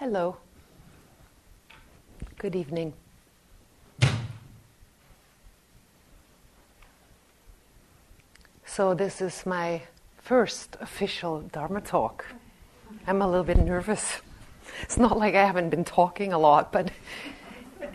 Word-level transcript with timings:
Hello. 0.00 0.38
Good 2.38 2.56
evening. 2.56 2.94
So, 8.64 8.94
this 8.94 9.20
is 9.20 9.44
my 9.44 9.82
first 10.16 10.78
official 10.80 11.42
Dharma 11.42 11.82
talk. 11.82 12.24
I'm 13.06 13.20
a 13.20 13.28
little 13.28 13.44
bit 13.44 13.58
nervous. 13.58 14.22
It's 14.80 14.96
not 14.96 15.18
like 15.18 15.34
I 15.34 15.44
haven't 15.44 15.68
been 15.68 15.84
talking 15.84 16.32
a 16.32 16.38
lot, 16.38 16.72
but 16.72 16.90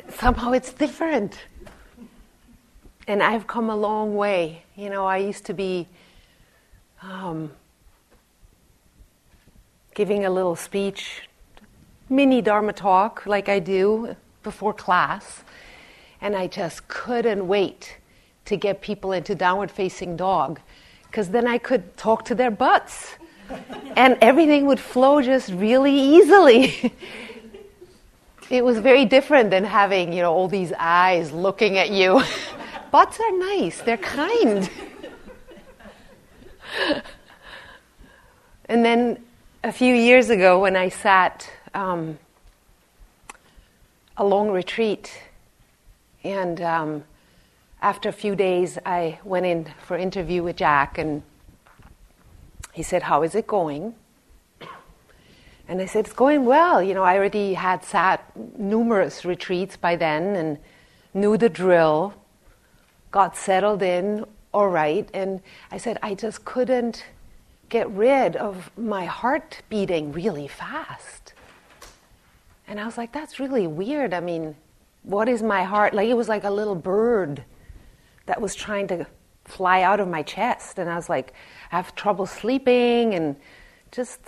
somehow 0.08 0.52
it's 0.52 0.74
different. 0.74 1.40
And 3.08 3.24
I've 3.24 3.48
come 3.48 3.72
a 3.72 3.76
long 3.76 4.16
way. 4.16 4.64
You 4.76 4.92
know, 4.92 5.08
I 5.08 5.18
used 5.18 5.48
to 5.48 5.56
be 5.56 5.88
um, 7.02 7.52
giving 9.96 10.24
a 10.24 10.30
little 10.30 10.56
speech, 10.56 11.24
mini 12.10 12.42
Dharma 12.42 12.74
talk, 12.74 13.26
like 13.26 13.50
I 13.50 13.60
do 13.60 14.16
before 14.44 14.74
class, 14.74 15.44
and 16.22 16.36
I 16.36 16.48
just 16.48 16.88
couldn't 16.88 17.48
wait 17.48 17.98
to 18.46 18.56
get 18.56 18.82
people 18.82 19.12
into 19.12 19.36
downward 19.36 19.72
facing 19.72 20.16
dog 20.16 20.60
because 21.16 21.30
then 21.30 21.48
I 21.48 21.58
could 21.58 21.96
talk 21.98 22.26
to 22.26 22.36
their 22.36 22.52
butts 22.52 23.16
and 23.96 24.18
everything 24.22 24.66
would 24.66 24.80
flow 24.80 25.22
just 25.22 25.50
really 25.50 25.98
easily. 25.98 26.94
it 28.50 28.64
was 28.64 28.80
very 28.80 29.06
different 29.06 29.50
than 29.50 29.64
having, 29.64 30.14
you 30.14 30.22
know, 30.22 30.34
all 30.34 30.48
these 30.48 30.74
eyes 30.78 31.32
looking 31.32 31.78
at 31.78 31.90
you. 31.90 32.22
butts 32.92 33.20
are 33.20 33.38
nice, 33.38 33.82
they're 33.82 33.98
kind. 33.98 34.70
and 38.66 38.86
then 38.86 39.24
a 39.64 39.72
few 39.72 39.96
years 39.96 40.30
ago, 40.30 40.60
when 40.60 40.76
I 40.76 40.90
sat 40.90 41.50
um, 41.76 42.18
a 44.18 44.26
long 44.26 44.50
retreat, 44.50 45.22
and 46.24 46.62
um, 46.62 47.04
after 47.82 48.10
a 48.10 48.14
few 48.14 48.36
days, 48.36 48.80
I 48.86 49.20
went 49.24 49.46
in 49.46 49.68
for 49.86 49.98
interview 49.98 50.42
with 50.42 50.56
Jack, 50.56 50.98
and 50.98 51.22
he 52.72 52.82
said, 52.82 53.04
"How 53.04 53.24
is 53.24 53.36
it 53.36 53.46
going?" 53.46 53.94
And 55.68 55.82
I 55.82 55.86
said, 55.86 56.06
"It's 56.06 56.14
going 56.14 56.46
well. 56.46 56.82
You 56.82 56.94
know, 56.94 57.04
I 57.04 57.18
already 57.18 57.56
had 57.56 57.84
sat 57.84 58.36
numerous 58.58 59.26
retreats 59.26 59.76
by 59.78 59.96
then, 59.96 60.36
and 60.36 60.58
knew 61.14 61.38
the 61.38 61.50
drill, 61.50 62.14
got 63.12 63.36
settled 63.36 63.84
in 63.84 64.26
all 64.54 64.70
right." 64.70 65.10
And 65.14 65.42
I 65.72 65.78
said, 65.78 66.00
"I 66.02 66.16
just 66.16 66.46
couldn't." 66.46 67.06
get 67.68 67.90
rid 67.90 68.36
of 68.36 68.70
my 68.78 69.06
heart 69.06 69.62
beating 69.70 70.12
really 70.12 70.48
fast. 70.48 71.34
And 72.68 72.80
I 72.80 72.86
was 72.86 72.98
like, 72.98 73.12
that's 73.12 73.40
really 73.40 73.68
weird. 73.68 74.14
I 74.14 74.20
mean, 74.20 74.56
what 75.04 75.30
is 75.30 75.44
my 75.44 75.64
heart? 75.64 75.94
Like, 75.94 76.10
it 76.10 76.16
was 76.16 76.28
like 76.28 76.44
a 76.44 76.50
little 76.50 76.76
bird 76.76 77.44
that 78.26 78.42
was 78.42 78.56
trying 78.56 78.88
to 78.88 79.06
fly 79.46 79.84
out 79.84 80.00
of 80.00 80.08
my 80.08 80.24
chest. 80.24 80.80
And 80.80 80.90
I 80.90 80.96
was 80.96 81.10
like, 81.10 81.34
I 81.72 81.76
have 81.78 81.96
trouble 81.96 82.26
sleeping 82.26 83.14
and 83.14 83.36
just, 83.92 84.20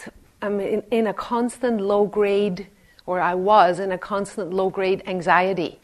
I'm 0.41 0.59
in, 0.59 0.83
in 0.91 1.07
a 1.07 1.13
constant 1.13 1.81
low 1.81 2.05
grade, 2.05 2.67
or 3.05 3.19
I 3.19 3.33
was 3.33 3.79
in 3.79 3.91
a 3.91 3.97
constant 3.97 4.53
low 4.53 4.69
grade 4.69 5.01
anxiety. 5.07 5.79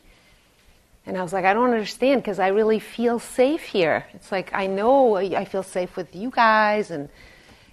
And 1.05 1.17
I 1.17 1.23
was 1.23 1.33
like, 1.33 1.43
I 1.43 1.53
don't 1.53 1.71
understand 1.71 2.21
because 2.21 2.39
I 2.39 2.47
really 2.49 2.79
feel 2.79 3.19
safe 3.19 3.63
here. 3.63 4.05
It's 4.13 4.31
like, 4.31 4.53
I 4.53 4.67
know 4.67 5.17
I 5.17 5.43
feel 5.43 5.63
safe 5.63 5.97
with 5.97 6.15
you 6.15 6.29
guys 6.29 6.91
and 6.91 7.09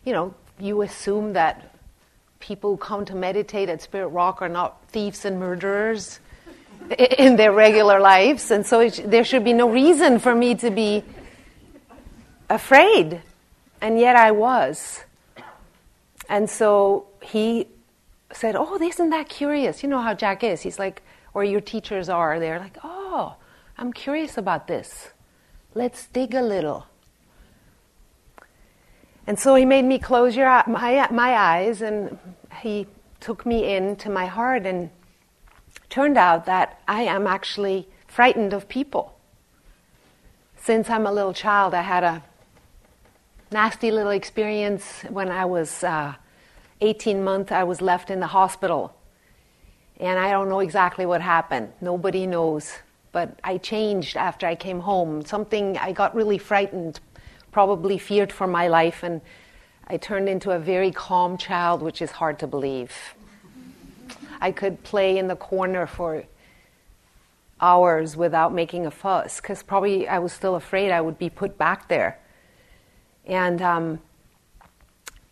you 0.04 0.12
know, 0.12 0.34
you 0.58 0.82
assume 0.82 1.34
that 1.34 1.69
people 2.40 2.70
who 2.70 2.76
come 2.76 3.04
to 3.04 3.14
meditate 3.14 3.68
at 3.68 3.80
Spirit 3.80 4.08
Rock 4.08 4.42
are 4.42 4.48
not 4.48 4.82
thieves 4.88 5.24
and 5.24 5.38
murderers 5.38 6.18
in 6.98 7.36
their 7.36 7.52
regular 7.52 8.00
lives, 8.00 8.50
and 8.50 8.66
so 8.66 8.88
there 8.88 9.22
should 9.24 9.44
be 9.44 9.52
no 9.52 9.70
reason 9.70 10.18
for 10.18 10.34
me 10.34 10.54
to 10.56 10.70
be 10.70 11.04
afraid. 12.48 13.22
And 13.80 13.98
yet 13.98 14.16
I 14.16 14.32
was. 14.32 15.04
And 16.28 16.50
so 16.50 17.06
he 17.22 17.66
said, 18.32 18.56
Oh, 18.56 18.78
this 18.78 18.96
isn't 18.96 19.10
that 19.10 19.28
curious? 19.28 19.82
You 19.82 19.88
know 19.88 20.00
how 20.00 20.14
Jack 20.14 20.44
is. 20.44 20.60
He's 20.62 20.78
like, 20.78 21.02
or 21.32 21.44
your 21.44 21.60
teachers 21.60 22.08
are. 22.08 22.38
They're 22.38 22.58
like, 22.58 22.76
Oh, 22.84 23.36
I'm 23.78 23.92
curious 23.92 24.36
about 24.36 24.66
this. 24.66 25.10
Let's 25.74 26.06
dig 26.06 26.34
a 26.34 26.42
little. 26.42 26.86
And 29.30 29.38
so 29.38 29.54
he 29.54 29.64
made 29.64 29.84
me 29.84 30.00
close 30.00 30.34
your, 30.34 30.48
my, 30.66 31.06
my 31.12 31.36
eyes 31.36 31.82
and 31.82 32.18
he 32.62 32.88
took 33.20 33.46
me 33.46 33.76
into 33.76 34.10
my 34.10 34.26
heart 34.26 34.66
and 34.66 34.90
turned 35.88 36.18
out 36.18 36.46
that 36.46 36.80
I 36.88 37.02
am 37.02 37.28
actually 37.28 37.86
frightened 38.08 38.52
of 38.52 38.68
people. 38.68 39.16
Since 40.56 40.90
I'm 40.90 41.06
a 41.06 41.12
little 41.12 41.32
child, 41.32 41.74
I 41.74 41.82
had 41.82 42.02
a 42.02 42.24
nasty 43.52 43.92
little 43.92 44.10
experience 44.10 45.02
when 45.08 45.28
I 45.28 45.44
was 45.44 45.84
uh, 45.84 46.14
18 46.80 47.22
months. 47.22 47.52
I 47.52 47.62
was 47.62 47.80
left 47.80 48.10
in 48.10 48.18
the 48.18 48.26
hospital. 48.26 48.96
And 50.00 50.18
I 50.18 50.32
don't 50.32 50.48
know 50.48 50.58
exactly 50.58 51.06
what 51.06 51.20
happened. 51.20 51.72
Nobody 51.80 52.26
knows. 52.26 52.78
But 53.12 53.38
I 53.44 53.58
changed 53.58 54.16
after 54.16 54.48
I 54.48 54.56
came 54.56 54.80
home. 54.80 55.24
Something, 55.24 55.78
I 55.78 55.92
got 55.92 56.16
really 56.16 56.38
frightened 56.38 56.98
probably 57.52 57.98
feared 57.98 58.32
for 58.32 58.46
my 58.46 58.68
life, 58.68 59.02
and 59.02 59.20
I 59.86 59.96
turned 59.96 60.28
into 60.28 60.50
a 60.50 60.58
very 60.58 60.92
calm 60.92 61.36
child, 61.36 61.82
which 61.82 62.00
is 62.00 62.10
hard 62.10 62.38
to 62.40 62.46
believe. 62.46 62.92
I 64.40 64.52
could 64.52 64.82
play 64.82 65.18
in 65.18 65.28
the 65.28 65.36
corner 65.36 65.86
for 65.86 66.24
hours 67.60 68.16
without 68.16 68.54
making 68.54 68.86
a 68.86 68.90
fuss, 68.90 69.40
because 69.40 69.62
probably 69.62 70.08
I 70.08 70.18
was 70.18 70.32
still 70.32 70.54
afraid 70.54 70.90
I 70.90 71.00
would 71.00 71.18
be 71.18 71.28
put 71.28 71.58
back 71.58 71.88
there. 71.88 72.18
And 73.26 73.60
um, 73.60 74.00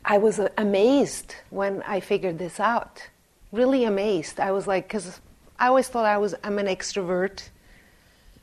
I 0.04 0.18
was 0.18 0.40
amazed 0.56 1.34
when 1.50 1.82
I 1.82 2.00
figured 2.00 2.38
this 2.38 2.60
out. 2.60 3.08
Really 3.50 3.84
amazed. 3.84 4.40
I 4.40 4.52
was 4.52 4.66
like, 4.66 4.88
because 4.88 5.20
I 5.58 5.68
always 5.68 5.88
thought 5.88 6.04
I 6.04 6.18
was, 6.18 6.34
I'm 6.44 6.58
an 6.58 6.66
extrovert 6.66 7.48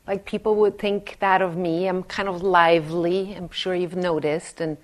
like 0.07 0.25
people 0.25 0.55
would 0.55 0.77
think 0.77 1.17
that 1.19 1.41
of 1.41 1.57
me. 1.57 1.87
I'm 1.87 2.03
kind 2.03 2.29
of 2.29 2.43
lively. 2.43 3.33
I'm 3.35 3.49
sure 3.49 3.73
you've 3.73 3.95
noticed. 3.95 4.61
And 4.61 4.77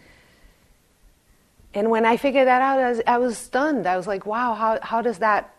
and 1.74 1.90
when 1.90 2.06
I 2.06 2.18
figured 2.18 2.48
that 2.48 2.62
out, 2.62 2.80
I 2.80 2.90
was, 2.90 3.02
I 3.08 3.18
was 3.18 3.38
stunned. 3.38 3.88
I 3.88 3.96
was 3.96 4.08
like, 4.08 4.26
wow, 4.26 4.54
how 4.54 4.80
how 4.82 5.02
does 5.02 5.20
that 5.20 5.54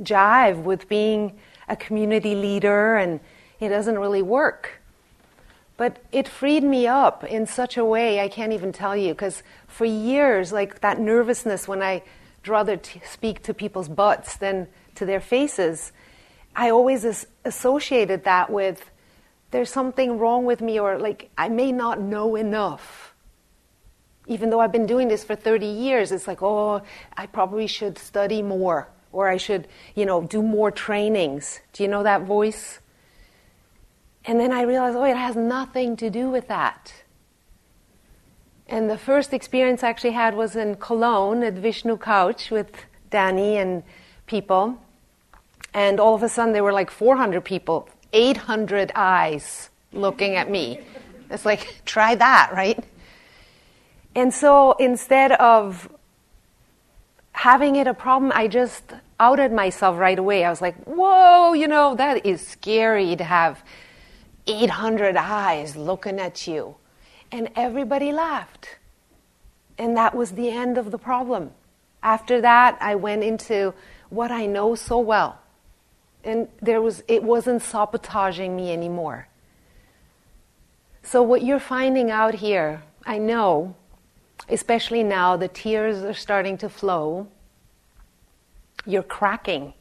jive 0.00 0.62
with 0.62 0.88
being 0.88 1.38
a 1.68 1.76
community 1.76 2.34
leader? 2.34 2.96
And 2.96 3.20
it 3.58 3.70
doesn't 3.70 3.98
really 3.98 4.22
work. 4.22 4.82
But 5.78 5.98
it 6.12 6.26
freed 6.28 6.62
me 6.62 6.86
up 6.86 7.24
in 7.24 7.46
such 7.46 7.76
a 7.76 7.84
way 7.84 8.20
I 8.20 8.28
can't 8.28 8.52
even 8.52 8.72
tell 8.72 8.96
you. 8.96 9.12
Because 9.12 9.42
for 9.66 9.84
years, 9.84 10.52
like 10.52 10.80
that 10.80 11.00
nervousness 11.00 11.66
when 11.66 11.82
I 11.82 12.02
would 12.42 12.48
rather 12.48 12.76
t- 12.76 13.00
speak 13.10 13.42
to 13.44 13.54
people's 13.54 13.88
butts 13.88 14.36
than 14.36 14.68
to 14.94 15.04
their 15.04 15.20
faces 15.20 15.92
I 16.56 16.70
always 16.70 17.04
as- 17.04 17.26
associated 17.44 18.24
that 18.24 18.50
with 18.50 18.90
there's 19.50 19.70
something 19.70 20.18
wrong 20.18 20.44
with 20.44 20.60
me, 20.60 20.80
or 20.80 20.98
like 20.98 21.30
I 21.38 21.48
may 21.48 21.70
not 21.70 22.00
know 22.00 22.34
enough. 22.34 23.14
Even 24.26 24.50
though 24.50 24.58
I've 24.58 24.72
been 24.72 24.86
doing 24.86 25.06
this 25.06 25.22
for 25.22 25.36
30 25.36 25.66
years, 25.66 26.10
it's 26.10 26.26
like, 26.26 26.42
oh, 26.42 26.82
I 27.16 27.26
probably 27.26 27.68
should 27.68 27.96
study 27.96 28.42
more, 28.42 28.88
or 29.12 29.28
I 29.28 29.36
should, 29.36 29.68
you 29.94 30.04
know, 30.04 30.22
do 30.22 30.42
more 30.42 30.72
trainings. 30.72 31.60
Do 31.72 31.84
you 31.84 31.88
know 31.88 32.02
that 32.02 32.22
voice? 32.22 32.80
And 34.24 34.40
then 34.40 34.50
I 34.50 34.62
realized, 34.62 34.96
oh, 34.96 35.04
it 35.04 35.16
has 35.16 35.36
nothing 35.36 35.96
to 35.98 36.10
do 36.10 36.28
with 36.28 36.48
that. 36.48 36.92
And 38.66 38.90
the 38.90 38.98
first 38.98 39.32
experience 39.32 39.84
I 39.84 39.90
actually 39.90 40.10
had 40.10 40.34
was 40.34 40.56
in 40.56 40.74
Cologne 40.74 41.44
at 41.44 41.54
Vishnu 41.54 41.98
Couch 41.98 42.50
with 42.50 42.72
Danny 43.10 43.58
and 43.58 43.84
people. 44.26 44.80
And 45.76 46.00
all 46.00 46.14
of 46.14 46.22
a 46.22 46.28
sudden, 46.28 46.54
there 46.54 46.64
were 46.64 46.72
like 46.72 46.90
400 46.90 47.44
people, 47.44 47.88
800 48.14 48.92
eyes 48.94 49.68
looking 49.92 50.36
at 50.36 50.50
me. 50.50 50.80
It's 51.30 51.44
like, 51.44 51.82
try 51.84 52.14
that, 52.14 52.50
right? 52.54 52.82
And 54.14 54.32
so 54.32 54.72
instead 54.78 55.32
of 55.32 55.88
having 57.32 57.76
it 57.76 57.86
a 57.86 57.92
problem, 57.92 58.32
I 58.34 58.48
just 58.48 58.94
outed 59.20 59.52
myself 59.52 59.98
right 59.98 60.18
away. 60.18 60.44
I 60.44 60.50
was 60.50 60.62
like, 60.62 60.76
whoa, 60.84 61.52
you 61.52 61.68
know, 61.68 61.94
that 61.96 62.24
is 62.24 62.40
scary 62.46 63.14
to 63.16 63.24
have 63.24 63.62
800 64.46 65.16
eyes 65.16 65.76
looking 65.76 66.18
at 66.18 66.46
you. 66.46 66.76
And 67.30 67.50
everybody 67.54 68.12
laughed. 68.12 68.78
And 69.76 69.94
that 69.98 70.14
was 70.14 70.32
the 70.32 70.48
end 70.48 70.78
of 70.78 70.90
the 70.90 70.98
problem. 70.98 71.50
After 72.02 72.40
that, 72.40 72.78
I 72.80 72.94
went 72.94 73.24
into 73.24 73.74
what 74.08 74.30
I 74.30 74.46
know 74.46 74.74
so 74.74 74.98
well 74.98 75.38
and 76.26 76.48
there 76.60 76.82
was 76.82 77.02
it 77.08 77.22
wasn't 77.22 77.62
sabotaging 77.62 78.54
me 78.54 78.72
anymore. 78.72 79.28
So 81.02 81.22
what 81.22 81.42
you're 81.44 81.60
finding 81.60 82.10
out 82.10 82.34
here, 82.34 82.82
I 83.06 83.18
know, 83.18 83.76
especially 84.48 85.04
now 85.04 85.36
the 85.36 85.48
tears 85.48 86.02
are 86.02 86.14
starting 86.14 86.58
to 86.58 86.68
flow. 86.68 87.28
you're 88.86 89.02
cracking. 89.02 89.72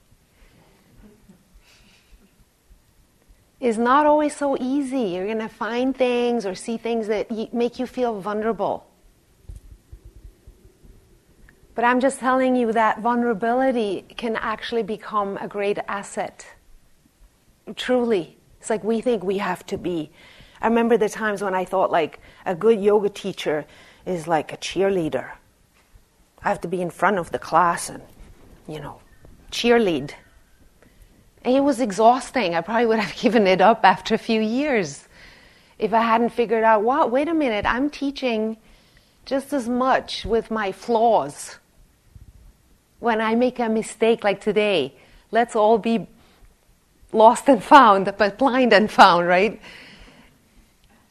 Is 3.59 3.77
not 3.77 4.05
always 4.05 4.35
so 4.35 4.57
easy. 4.59 5.01
You're 5.13 5.25
going 5.25 5.39
to 5.39 5.49
find 5.49 5.95
things 5.95 6.45
or 6.45 6.55
see 6.55 6.77
things 6.77 7.07
that 7.07 7.53
make 7.53 7.79
you 7.79 7.87
feel 7.87 8.19
vulnerable. 8.19 8.85
But 11.75 11.83
I'm 11.83 11.99
just 11.99 12.19
telling 12.19 12.55
you 12.55 12.71
that 12.71 13.01
vulnerability 13.01 14.05
can 14.15 14.37
actually 14.37 14.83
become 14.83 15.37
a 15.37 15.47
great 15.47 15.77
asset. 15.87 16.45
Truly. 17.75 18.37
It's 18.59 18.69
like 18.69 18.83
we 18.83 19.01
think 19.01 19.23
we 19.23 19.37
have 19.37 19.65
to 19.67 19.77
be. 19.77 20.09
I 20.61 20.67
remember 20.67 20.97
the 20.97 21.09
times 21.09 21.43
when 21.43 21.53
I 21.53 21.65
thought 21.65 21.91
like 21.91 22.19
a 22.45 22.55
good 22.55 22.79
yoga 22.79 23.09
teacher 23.09 23.65
is 24.05 24.25
like 24.27 24.53
a 24.53 24.57
cheerleader. 24.57 25.31
I 26.41 26.49
have 26.49 26.61
to 26.61 26.67
be 26.67 26.81
in 26.81 26.89
front 26.89 27.17
of 27.19 27.31
the 27.31 27.39
class 27.39 27.89
and, 27.89 28.01
you 28.67 28.79
know, 28.79 29.01
cheerlead. 29.51 30.13
And 31.43 31.55
it 31.55 31.59
was 31.59 31.81
exhausting. 31.81 32.55
I 32.55 32.61
probably 32.61 32.85
would 32.85 32.99
have 32.99 33.15
given 33.21 33.45
it 33.47 33.59
up 33.59 33.81
after 33.83 34.15
a 34.15 34.17
few 34.17 34.39
years 34.41 35.07
if 35.77 35.93
I 35.93 36.01
hadn't 36.01 36.29
figured 36.29 36.63
out, 36.63 36.83
what, 36.83 37.11
wait 37.11 37.27
a 37.27 37.33
minute, 37.33 37.65
I'm 37.65 37.89
teaching 37.89 38.57
just 39.25 39.51
as 39.51 39.67
much 39.67 40.25
with 40.25 40.49
my 40.49 40.71
flaws 40.71 41.57
when 42.99 43.21
I 43.21 43.35
make 43.35 43.59
a 43.59 43.69
mistake 43.69 44.23
like 44.23 44.41
today, 44.41 44.93
let's 45.31 45.55
all 45.55 45.77
be 45.77 46.07
lost 47.11 47.47
and 47.47 47.63
found, 47.63 48.13
but 48.17 48.37
blind 48.37 48.73
and 48.73 48.89
found, 48.91 49.27
right? 49.27 49.61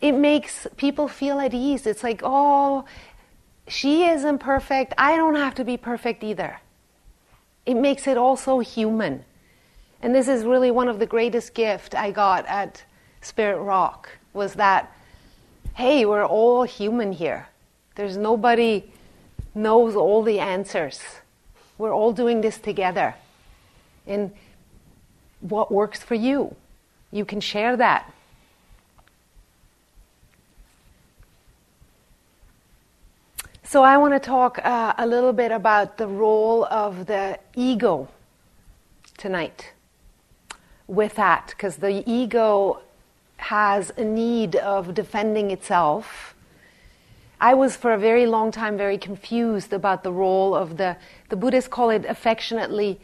It 0.00 0.12
makes 0.12 0.66
people 0.76 1.08
feel 1.08 1.40
at 1.40 1.54
ease. 1.54 1.86
It's 1.86 2.02
like, 2.02 2.20
oh, 2.22 2.84
she 3.68 4.04
isn't 4.04 4.38
perfect. 4.38 4.92
I 4.98 5.16
don't 5.16 5.36
have 5.36 5.54
to 5.56 5.64
be 5.64 5.76
perfect 5.76 6.22
either. 6.22 6.60
It 7.64 7.74
makes 7.74 8.06
it 8.06 8.18
also 8.18 8.58
human. 8.58 9.24
And 10.02 10.14
this 10.14 10.28
is 10.28 10.44
really 10.44 10.70
one 10.70 10.88
of 10.88 10.98
the 10.98 11.06
greatest 11.06 11.54
gifts 11.54 11.94
I 11.94 12.10
got 12.10 12.44
at 12.46 12.84
Spirit 13.22 13.62
Rock 13.62 14.10
was 14.34 14.54
that, 14.54 14.92
hey, 15.74 16.04
we're 16.04 16.26
all 16.26 16.64
human 16.64 17.12
here. 17.12 17.48
There's 17.94 18.18
nobody 18.18 18.92
knows 19.54 19.96
all 19.96 20.22
the 20.22 20.40
answers. 20.40 21.00
We're 21.78 21.94
all 21.94 22.12
doing 22.12 22.40
this 22.40 22.58
together. 22.58 23.14
And 24.06 24.32
what 25.40 25.72
works 25.72 26.00
for 26.00 26.14
you? 26.14 26.54
You 27.10 27.24
can 27.24 27.40
share 27.40 27.76
that. 27.76 28.12
So, 33.62 33.82
I 33.82 33.96
want 33.96 34.14
to 34.14 34.20
talk 34.20 34.60
uh, 34.62 34.94
a 34.98 35.06
little 35.06 35.32
bit 35.32 35.50
about 35.50 35.96
the 35.96 36.06
role 36.06 36.64
of 36.66 37.06
the 37.06 37.40
ego 37.56 38.08
tonight 39.16 39.72
with 40.86 41.14
that, 41.16 41.48
because 41.48 41.76
the 41.78 42.08
ego 42.08 42.82
has 43.36 43.90
a 43.96 44.04
need 44.04 44.54
of 44.56 44.94
defending 44.94 45.50
itself 45.50 46.33
I 47.44 47.52
was 47.52 47.76
for 47.76 47.92
a 47.92 47.98
very 47.98 48.24
long 48.24 48.52
time 48.52 48.78
very 48.78 48.96
confused 48.96 49.74
about 49.74 50.02
the 50.02 50.10
role 50.10 50.54
of 50.54 50.78
the, 50.78 50.96
the 51.28 51.36
Buddhists 51.36 51.68
call 51.68 51.90
it 51.90 52.06
affectionately, 52.06 52.98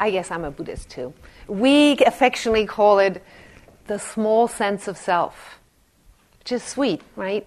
I 0.00 0.10
guess 0.10 0.32
I'm 0.32 0.42
a 0.42 0.50
Buddhist 0.50 0.90
too. 0.90 1.14
We 1.46 1.96
affectionately 1.98 2.66
call 2.66 2.98
it 2.98 3.22
the 3.86 4.00
small 4.00 4.48
sense 4.48 4.88
of 4.88 4.96
self, 4.96 5.60
which 6.40 6.50
is 6.50 6.64
sweet, 6.64 7.02
right? 7.14 7.46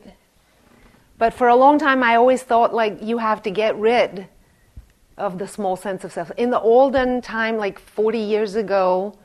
But 1.18 1.34
for 1.34 1.50
a 1.50 1.56
long 1.58 1.78
time, 1.78 2.02
I 2.02 2.16
always 2.16 2.44
thought 2.44 2.74
like 2.74 3.04
you 3.04 3.18
have 3.18 3.44
to 3.44 3.52
get 3.52 3.76
rid 3.76 4.30
of 5.18 5.38
the 5.38 5.50
small 5.50 5.76
sense 5.76 6.06
of 6.06 6.14
self. 6.14 6.32
In 6.38 6.50
the 6.50 6.62
olden 6.62 7.20
time, 7.22 7.58
like 7.58 7.78
40 7.78 8.20
years 8.20 8.56
ago, 8.56 9.18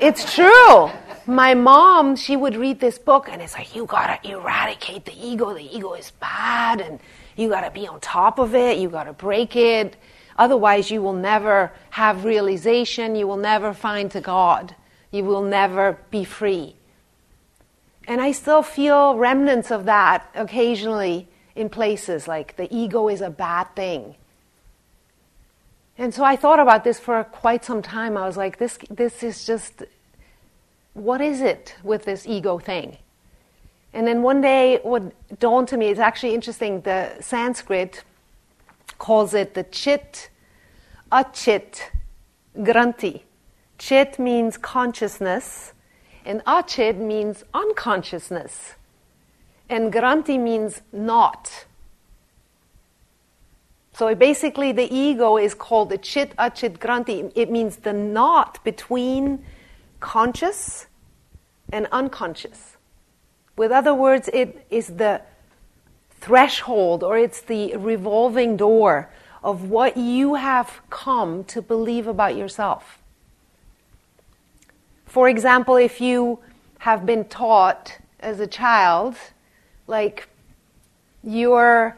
it's 0.00 0.34
true 0.34 0.90
my 1.30 1.54
mom, 1.54 2.16
she 2.16 2.36
would 2.36 2.56
read 2.56 2.80
this 2.80 2.98
book 2.98 3.28
and 3.28 3.40
it's 3.40 3.54
like, 3.54 3.74
you 3.74 3.86
gotta 3.86 4.18
eradicate 4.28 5.04
the 5.04 5.14
ego. 5.14 5.54
The 5.54 5.76
ego 5.76 5.94
is 5.94 6.10
bad 6.12 6.80
and 6.80 7.00
you 7.36 7.48
gotta 7.48 7.70
be 7.70 7.86
on 7.86 8.00
top 8.00 8.38
of 8.38 8.54
it. 8.54 8.78
You 8.78 8.88
gotta 8.88 9.12
break 9.12 9.56
it. 9.56 9.96
Otherwise, 10.36 10.90
you 10.90 11.02
will 11.02 11.12
never 11.12 11.72
have 11.90 12.24
realization. 12.24 13.16
You 13.16 13.26
will 13.26 13.36
never 13.36 13.72
find 13.72 14.10
the 14.10 14.20
God. 14.20 14.74
You 15.10 15.24
will 15.24 15.42
never 15.42 15.98
be 16.10 16.24
free. 16.24 16.76
And 18.06 18.20
I 18.20 18.32
still 18.32 18.62
feel 18.62 19.16
remnants 19.16 19.70
of 19.70 19.84
that 19.84 20.28
occasionally 20.34 21.28
in 21.54 21.68
places 21.68 22.26
like 22.26 22.56
the 22.56 22.74
ego 22.74 23.08
is 23.08 23.20
a 23.20 23.30
bad 23.30 23.64
thing. 23.76 24.16
And 25.98 26.14
so 26.14 26.24
I 26.24 26.36
thought 26.36 26.58
about 26.58 26.82
this 26.82 26.98
for 26.98 27.22
quite 27.24 27.64
some 27.64 27.82
time. 27.82 28.16
I 28.16 28.26
was 28.26 28.36
like, 28.36 28.58
this, 28.58 28.78
this 28.88 29.22
is 29.22 29.44
just 29.44 29.84
what 31.00 31.20
is 31.20 31.40
it 31.40 31.74
with 31.82 32.04
this 32.04 32.26
ego 32.26 32.58
thing? 32.58 32.98
And 33.92 34.06
then 34.06 34.22
one 34.22 34.40
day, 34.40 34.78
what 34.82 35.02
dawned 35.40 35.68
to 35.68 35.76
me 35.76 35.88
is 35.88 35.98
actually 35.98 36.34
interesting. 36.34 36.82
The 36.82 37.16
Sanskrit 37.20 38.04
calls 38.98 39.34
it 39.34 39.54
the 39.54 39.64
chit, 39.64 40.30
achit, 41.10 41.80
granthi. 42.56 43.22
Chit 43.78 44.18
means 44.18 44.56
consciousness, 44.58 45.72
and 46.24 46.44
achit 46.44 46.98
means 46.98 47.44
unconsciousness, 47.54 48.74
and 49.68 49.92
granthi 49.92 50.38
means 50.38 50.82
knot. 50.92 51.64
So 53.94 54.14
basically, 54.14 54.72
the 54.72 54.94
ego 54.94 55.36
is 55.36 55.54
called 55.54 55.88
the 55.88 55.98
chit, 55.98 56.36
achit, 56.36 56.78
granthi. 56.78 57.32
It 57.34 57.50
means 57.50 57.78
the 57.78 57.92
knot 57.92 58.62
between 58.64 59.44
conscious 59.98 60.86
and 61.72 61.86
unconscious. 61.92 62.76
With 63.56 63.70
other 63.70 63.94
words, 63.94 64.28
it 64.32 64.66
is 64.70 64.88
the 64.88 65.22
threshold 66.20 67.02
or 67.02 67.18
it's 67.18 67.40
the 67.40 67.76
revolving 67.76 68.56
door 68.56 69.10
of 69.42 69.70
what 69.70 69.96
you 69.96 70.34
have 70.34 70.80
come 70.90 71.44
to 71.44 71.62
believe 71.62 72.06
about 72.06 72.36
yourself. 72.36 72.98
For 75.06 75.28
example, 75.28 75.76
if 75.76 76.00
you 76.00 76.38
have 76.78 77.04
been 77.04 77.24
taught 77.24 77.98
as 78.20 78.38
a 78.38 78.46
child, 78.46 79.16
like 79.86 80.28
you're 81.24 81.96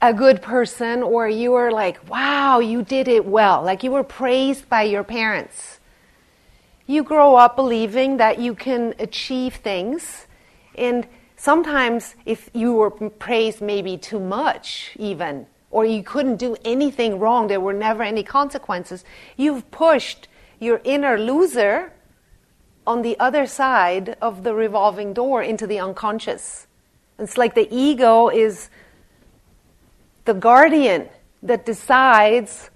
a 0.00 0.14
good 0.14 0.40
person, 0.40 1.02
or 1.02 1.28
you 1.28 1.50
were 1.52 1.72
like, 1.72 2.08
wow, 2.08 2.60
you 2.60 2.82
did 2.82 3.08
it 3.08 3.26
well, 3.26 3.62
like 3.62 3.82
you 3.82 3.90
were 3.90 4.04
praised 4.04 4.68
by 4.68 4.84
your 4.84 5.02
parents 5.02 5.77
you 6.88 7.04
grow 7.04 7.36
up 7.36 7.54
believing 7.54 8.16
that 8.16 8.40
you 8.40 8.54
can 8.54 8.94
achieve 8.98 9.56
things. 9.56 10.26
And 10.74 11.06
sometimes, 11.36 12.16
if 12.24 12.50
you 12.54 12.72
were 12.72 12.90
praised 12.90 13.60
maybe 13.60 13.98
too 13.98 14.18
much, 14.18 14.96
even, 14.96 15.46
or 15.70 15.84
you 15.84 16.02
couldn't 16.02 16.36
do 16.36 16.56
anything 16.64 17.18
wrong, 17.18 17.46
there 17.46 17.60
were 17.60 17.74
never 17.74 18.02
any 18.02 18.22
consequences, 18.22 19.04
you've 19.36 19.70
pushed 19.70 20.28
your 20.58 20.80
inner 20.82 21.18
loser 21.18 21.92
on 22.86 23.02
the 23.02 23.20
other 23.20 23.46
side 23.46 24.16
of 24.22 24.42
the 24.42 24.54
revolving 24.54 25.12
door 25.12 25.42
into 25.42 25.66
the 25.66 25.78
unconscious. 25.78 26.66
It's 27.18 27.36
like 27.36 27.54
the 27.54 27.68
ego 27.70 28.28
is 28.28 28.70
the 30.24 30.32
guardian 30.32 31.10
that 31.42 31.66
decides 31.66 32.70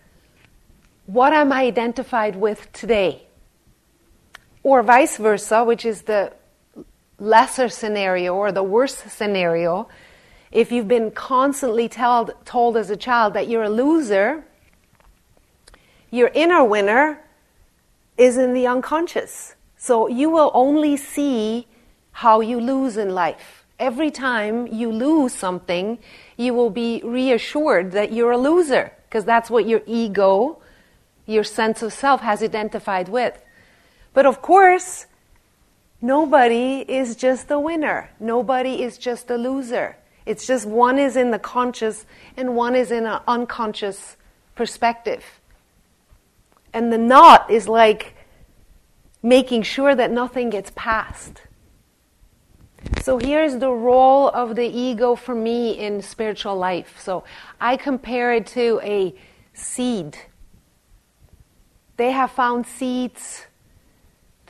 what 1.07 1.33
I'm 1.33 1.50
identified 1.50 2.37
with 2.37 2.71
today. 2.75 3.26
Or 4.62 4.83
vice 4.83 5.16
versa, 5.16 5.64
which 5.64 5.85
is 5.85 6.02
the 6.02 6.33
lesser 7.19 7.69
scenario 7.69 8.35
or 8.35 8.52
the 8.52 8.62
worst 8.62 9.11
scenario. 9.11 9.88
If 10.50 10.71
you've 10.71 10.88
been 10.88 11.11
constantly 11.11 11.88
told, 11.88 12.33
told 12.45 12.76
as 12.76 12.90
a 12.90 12.97
child 12.97 13.35
that 13.35 13.49
you're 13.49 13.64
a 13.64 13.71
loser, 13.71 14.45
your 16.11 16.31
inner 16.35 16.62
winner 16.62 17.25
is 18.16 18.37
in 18.37 18.52
the 18.52 18.66
unconscious. 18.66 19.54
So 19.76 20.09
you 20.09 20.31
will 20.31 20.50
only 20.54 20.97
see 20.97 21.66
how 22.12 22.40
you 22.40 22.61
lose 22.61 22.97
in 22.97 23.14
life. 23.14 23.64
Every 23.78 24.11
time 24.11 24.66
you 24.69 24.92
lose 24.92 25.33
something, 25.33 25.99
you 26.37 26.54
will 26.54 26.71
be 26.71 27.00
reassured 27.02 27.92
that 27.92 28.12
you're 28.12 28.33
a 28.33 28.38
loser, 28.38 28.92
because 29.09 29.25
that's 29.25 29.50
what 29.50 29.66
your 29.66 29.83
ego, 29.87 30.61
your 31.26 31.42
sense 31.42 31.83
of 31.83 31.92
self, 31.92 32.21
has 32.21 32.42
identified 32.42 33.09
with. 33.09 33.42
But 34.14 34.26
of 34.26 34.42
course, 34.42 35.07
nobody 36.00 36.85
is 36.88 37.16
just 37.16 37.50
a 37.50 37.59
winner. 37.59 38.11
Nobody 38.21 38.83
is 38.83 38.99
just 38.99 39.31
a 39.31 39.37
loser. 39.37 39.97
It's 40.26 40.47
just 40.47 40.66
one 40.66 40.99
is 40.99 41.16
in 41.16 41.31
the 41.31 41.38
conscious 41.38 42.04
and 42.37 42.54
one 42.54 42.75
is 42.76 42.90
in 42.90 43.07
an 43.07 43.21
unconscious 43.26 44.16
perspective. 44.54 45.25
And 46.73 46.92
the 46.92 46.99
knot 46.99 47.50
is 47.50 47.69
like 47.69 48.14
making 49.23 49.62
sure 49.62 49.95
that 49.95 50.11
nothing 50.11 50.50
gets 50.50 50.71
passed. 50.75 51.42
So 53.02 53.19
here's 53.19 53.59
the 53.59 53.71
role 53.71 54.28
of 54.28 54.57
the 54.57 54.66
ego 54.66 55.14
for 55.14 55.35
me 55.35 55.78
in 55.78 56.02
spiritual 56.02 56.57
life. 56.57 57.00
So 57.00 57.25
I 57.61 57.76
compare 57.76 58.33
it 58.35 58.47
to 58.49 58.81
a 58.83 59.14
seed. 59.54 60.19
They 61.97 62.11
have 62.11 62.31
found 62.31 62.66
seeds 62.66 63.47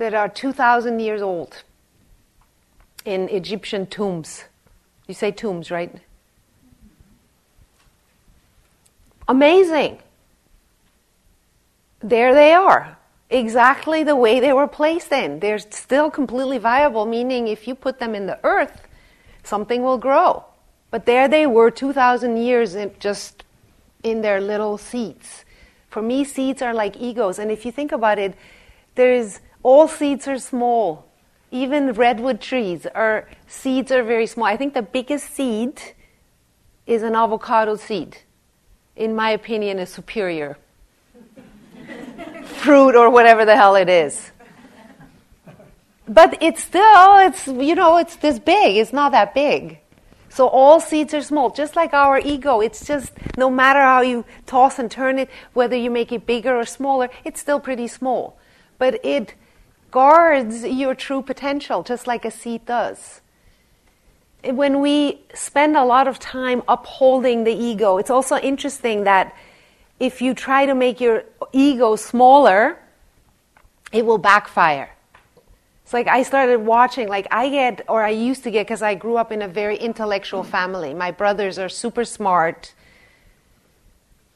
that 0.03 0.15
are 0.15 0.29
2,000 0.29 0.99
years 0.99 1.23
old 1.23 1.63
in 3.05 3.29
Egyptian 3.29 3.87
tombs. 3.87 4.43
You 5.07 5.15
say 5.15 5.31
tombs, 5.31 5.71
right? 5.71 5.95
Amazing. 9.29 10.01
There 12.01 12.35
they 12.35 12.53
are, 12.53 12.99
exactly 13.31 14.03
the 14.03 14.17
way 14.17 14.41
they 14.41 14.53
were 14.53 14.67
placed 14.67 15.13
in. 15.13 15.39
They're 15.39 15.61
still 15.61 16.11
completely 16.11 16.59
viable, 16.59 17.07
meaning 17.07 17.47
if 17.47 17.69
you 17.69 17.77
put 17.77 18.01
them 18.01 18.17
in 18.17 18.27
the 18.27 18.41
earth, 18.43 18.89
something 19.45 19.85
will 19.85 19.99
grow. 19.99 20.45
But 20.91 21.07
there 21.07 21.29
they 21.29 21.47
were 21.47 21.71
2,000 21.71 22.39
years 22.39 22.75
in 22.75 22.91
just 22.99 23.45
in 24.03 24.21
their 24.23 24.41
little 24.41 24.79
seeds. 24.79 25.45
For 25.91 26.03
me, 26.03 26.25
seeds 26.25 26.61
are 26.61 26.75
like 26.75 26.97
egos. 26.97 27.39
And 27.39 27.53
if 27.53 27.65
you 27.65 27.71
think 27.71 27.93
about 27.93 28.19
it, 28.19 28.35
there's 28.97 29.39
all 29.63 29.89
seeds 29.89 30.27
are 30.29 30.39
small. 30.39 31.07
Even 31.51 31.93
redwood 31.93 32.41
trees 32.41 32.87
are 32.95 33.29
seeds 33.47 33.93
are 33.93 34.03
very 34.03 34.27
small. 34.27 34.47
I 34.47 34.57
think 34.57 34.75
the 34.75 34.83
biggest 34.83 35.35
seed 35.35 35.81
is 36.87 37.03
an 37.03 37.15
avocado 37.15 37.77
seed. 37.77 38.19
In 38.97 39.15
my 39.15 39.31
opinion, 39.31 39.79
is 39.79 39.91
superior 39.91 40.59
fruit 42.45 42.95
or 42.95 43.11
whatever 43.11 43.45
the 43.45 43.57
hell 43.57 43.77
it 43.77 43.89
is. 43.89 44.31
But 46.09 46.43
it's 46.43 46.63
still, 46.63 47.19
it's, 47.19 47.47
you 47.47 47.75
know, 47.75 47.97
it's 47.99 48.17
this 48.17 48.39
big. 48.39 48.77
It's 48.77 48.93
not 48.93 49.13
that 49.13 49.35
big. 49.35 49.79
So 50.29 50.49
all 50.49 50.81
seeds 50.81 51.15
are 51.15 51.23
small, 51.23 51.51
just 51.51 51.77
like 51.77 51.93
our 51.93 52.19
ego. 52.19 52.61
It's 52.61 52.87
just, 52.87 53.13
no 53.37 53.51
matter 53.51 53.81
how 53.81 54.01
you 54.01 54.25
toss 54.47 54.79
and 54.79 54.91
turn 54.91 55.19
it, 55.19 55.31
whether 55.53 55.77
you 55.77 55.91
make 55.91 56.11
it 56.11 56.27
bigger 56.27 56.57
or 56.57 56.65
smaller, 56.65 57.09
it's 57.25 57.41
still 57.41 57.61
pretty 57.61 57.87
small. 57.87 58.39
But 58.79 59.05
it 59.05 59.35
guards 59.93 60.65
your 60.65 60.97
true 60.97 61.23
potential, 61.23 61.85
just 61.85 62.09
like 62.09 62.25
a 62.25 62.31
seed 62.33 62.67
does. 62.67 63.21
When 64.43 64.81
we 64.81 65.21
spend 65.35 65.77
a 65.77 65.85
lot 65.85 66.09
of 66.09 66.19
time 66.19 66.65
upholding 66.67 67.45
the 67.45 67.53
ego, 67.53 67.99
it's 67.99 68.11
also 68.11 68.37
interesting 68.39 69.05
that 69.05 69.37
if 70.01 70.21
you 70.21 70.35
try 70.35 70.67
to 70.67 70.75
make 70.75 71.01
your 71.01 71.23
ego 71.53 71.95
smaller, 71.95 72.77
it 73.93 74.05
will 74.05 74.19
backfire. 74.19 74.91
It's 75.85 75.93
like 75.93 76.09
I 76.09 76.25
started 76.25 76.59
watching, 76.59 77.07
like 77.09 77.29
I 77.31 77.51
get, 77.51 77.85
or 77.89 78.03
I 78.03 78.11
used 78.11 78.43
to 78.45 78.51
get, 78.51 78.67
because 78.67 78.83
I 78.83 78.95
grew 78.97 79.17
up 79.17 79.31
in 79.31 79.43
a 79.43 79.49
very 79.49 79.77
intellectual 79.77 80.43
family. 80.43 80.93
My 80.95 81.13
brothers 81.13 81.59
are 81.59 81.69
super 81.69 82.05
smart. 82.05 82.75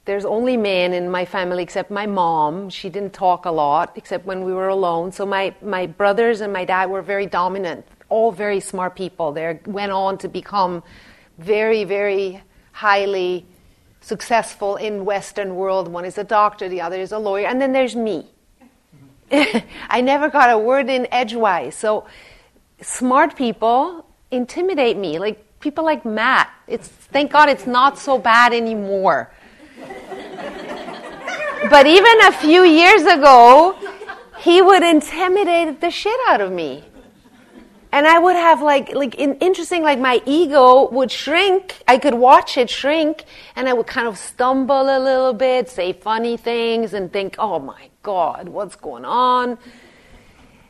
There's 0.07 0.25
only 0.25 0.57
men 0.57 0.95
in 0.95 1.11
my 1.11 1.25
family 1.25 1.65
except 1.65 1.91
my 1.91 2.07
mom. 2.07 2.71
She 2.71 2.89
didn't 2.89 3.13
talk 3.13 3.45
a 3.45 3.51
lot 3.51 3.93
except 3.97 4.25
when 4.25 4.45
we 4.45 4.55
were 4.55 4.69
alone. 4.69 5.11
So 5.11 5.27
my, 5.27 5.53
my 5.61 5.87
brothers 5.87 6.41
and 6.41 6.53
my 6.53 6.65
dad 6.65 6.89
were 6.91 7.03
very 7.03 7.27
dominant, 7.27 7.85
all 8.09 8.31
very 8.31 8.61
smart 8.61 8.95
people. 8.95 9.33
They 9.33 9.59
went 9.67 9.91
on 9.91 10.17
to 10.19 10.29
become 10.29 10.85
very, 11.39 11.83
very 11.83 12.41
highly 12.71 13.47
successful 14.01 14.77
in 14.77 15.05
Western 15.05 15.57
world. 15.57 15.89
One 15.89 16.05
is 16.05 16.19
a 16.19 16.25
doctor, 16.25 16.69
the 16.69 16.81
other 16.81 17.01
is 17.01 17.11
a 17.11 17.19
lawyer, 17.19 17.49
and 17.49 17.61
then 17.61 17.73
there's 17.73 17.97
me. 17.97 18.31
I 19.33 20.01
never 20.03 20.29
got 20.29 20.51
a 20.51 20.59
word 20.59 20.89
in 20.89 21.09
edgewise. 21.13 21.75
So 21.75 22.07
smart 22.81 23.35
people 23.35 24.07
intimidate 24.31 24.97
me, 24.97 25.19
like 25.19 25.45
people 25.59 25.85
like 25.85 26.05
Matt. 26.05 26.49
It's 26.69 26.87
thank 26.87 27.33
God 27.33 27.49
it's 27.49 27.67
not 27.67 27.99
so 27.99 28.19
bad 28.19 28.53
anymore. 28.53 29.33
But 31.71 31.87
even 31.87 32.21
a 32.23 32.33
few 32.33 32.65
years 32.65 33.03
ago, 33.03 33.77
he 34.39 34.63
would 34.63 34.83
intimidate 34.83 35.81
the 35.81 35.91
shit 35.91 36.19
out 36.29 36.41
of 36.41 36.53
me 36.53 36.85
and 37.97 38.07
I 38.07 38.19
would 38.19 38.37
have 38.37 38.61
like 38.61 38.95
like 38.95 39.15
in, 39.15 39.37
interesting 39.37 39.83
like 39.83 39.99
my 39.99 40.21
ego 40.27 40.87
would 40.91 41.11
shrink. 41.11 41.83
I 41.89 41.97
could 41.97 42.13
watch 42.13 42.59
it 42.59 42.69
shrink, 42.69 43.25
and 43.55 43.67
I 43.67 43.73
would 43.73 43.87
kind 43.87 44.07
of 44.07 44.19
stumble 44.19 44.83
a 44.83 44.99
little 44.99 45.33
bit, 45.33 45.71
say 45.71 45.95
funny 45.95 46.37
things, 46.37 46.93
and 46.93 47.11
think, 47.11 47.37
"Oh 47.39 47.59
my 47.59 47.89
God, 48.03 48.51
what's 48.51 48.77
going 48.77 49.07
on?" 49.07 49.57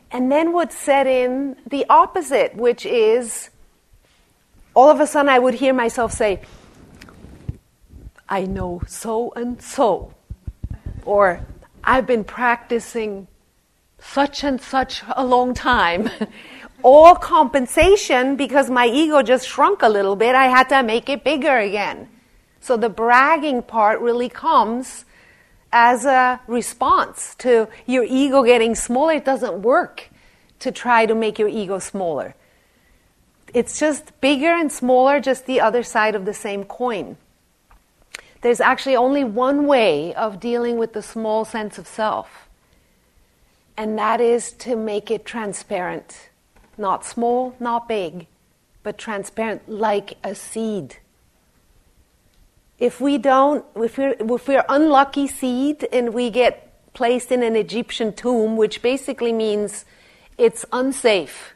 And 0.09 0.31
then 0.31 0.53
would 0.53 0.71
set 0.71 1.05
in 1.05 1.57
the 1.67 1.85
opposite, 1.89 2.55
which 2.55 2.85
is 2.85 3.49
all 4.73 4.89
of 4.89 5.01
a 5.01 5.07
sudden 5.07 5.27
I 5.27 5.39
would 5.39 5.55
hear 5.55 5.73
myself 5.73 6.13
say, 6.13 6.39
"I 8.29 8.43
know 8.45 8.81
so 8.87 9.33
and 9.35 9.61
so," 9.61 10.13
or 11.07 11.41
"I've 11.83 12.05
been 12.05 12.23
practicing." 12.23 13.27
Such 13.99 14.43
and 14.43 14.61
such 14.61 15.01
a 15.15 15.25
long 15.25 15.55
time. 15.55 16.11
all 16.83 17.15
compensation 17.15 18.35
because 18.35 18.69
my 18.69 18.87
ego 18.87 19.21
just 19.21 19.47
shrunk 19.47 19.81
a 19.81 19.89
little 19.89 20.15
bit. 20.15 20.35
I 20.35 20.45
had 20.45 20.69
to 20.69 20.83
make 20.83 21.09
it 21.09 21.23
bigger 21.23 21.57
again. 21.57 22.09
So 22.59 22.77
the 22.77 22.89
bragging 22.89 23.63
part 23.63 23.99
really 24.01 24.29
comes 24.29 25.05
as 25.71 26.05
a 26.05 26.39
response 26.47 27.35
to 27.35 27.67
your 27.85 28.03
ego 28.03 28.43
getting 28.43 28.75
smaller. 28.75 29.13
It 29.13 29.25
doesn't 29.25 29.61
work 29.61 30.09
to 30.59 30.71
try 30.71 31.05
to 31.05 31.15
make 31.15 31.39
your 31.39 31.49
ego 31.49 31.79
smaller. 31.79 32.35
It's 33.53 33.79
just 33.79 34.19
bigger 34.21 34.51
and 34.51 34.71
smaller, 34.71 35.19
just 35.19 35.45
the 35.45 35.61
other 35.61 35.83
side 35.83 36.15
of 36.15 36.25
the 36.25 36.33
same 36.33 36.63
coin. 36.63 37.17
There's 38.41 38.61
actually 38.61 38.95
only 38.95 39.23
one 39.23 39.67
way 39.67 40.13
of 40.13 40.39
dealing 40.39 40.77
with 40.77 40.93
the 40.93 41.01
small 41.01 41.45
sense 41.45 41.77
of 41.77 41.87
self, 41.87 42.47
and 43.75 43.97
that 43.97 44.21
is 44.21 44.51
to 44.53 44.75
make 44.75 45.09
it 45.11 45.25
transparent 45.25 46.29
not 46.77 47.05
small, 47.05 47.55
not 47.59 47.87
big, 47.87 48.27
but 48.83 48.97
transparent 48.97 49.67
like 49.67 50.17
a 50.23 50.35
seed. 50.35 50.97
If 52.79 53.01
we 53.01 53.17
don't, 53.17 53.65
if 53.75 53.97
we're, 53.97 54.15
if 54.19 54.47
we're 54.47 54.65
unlucky 54.69 55.27
seed 55.27 55.87
and 55.91 56.13
we 56.13 56.29
get 56.29 56.93
placed 56.93 57.31
in 57.31 57.41
an 57.41 57.55
Egyptian 57.55 58.13
tomb, 58.13 58.55
which 58.55 58.81
basically 58.81 59.33
means 59.33 59.85
it's 60.37 60.63
unsafe, 60.71 61.55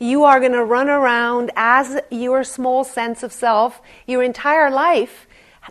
you 0.00 0.24
are 0.24 0.40
going 0.40 0.52
to 0.52 0.64
run 0.64 0.88
around 0.88 1.52
as 1.54 2.00
your 2.10 2.42
small 2.42 2.82
sense 2.82 3.22
of 3.22 3.32
self 3.32 3.80
your 4.04 4.22
entire 4.24 4.70
life, 4.70 5.28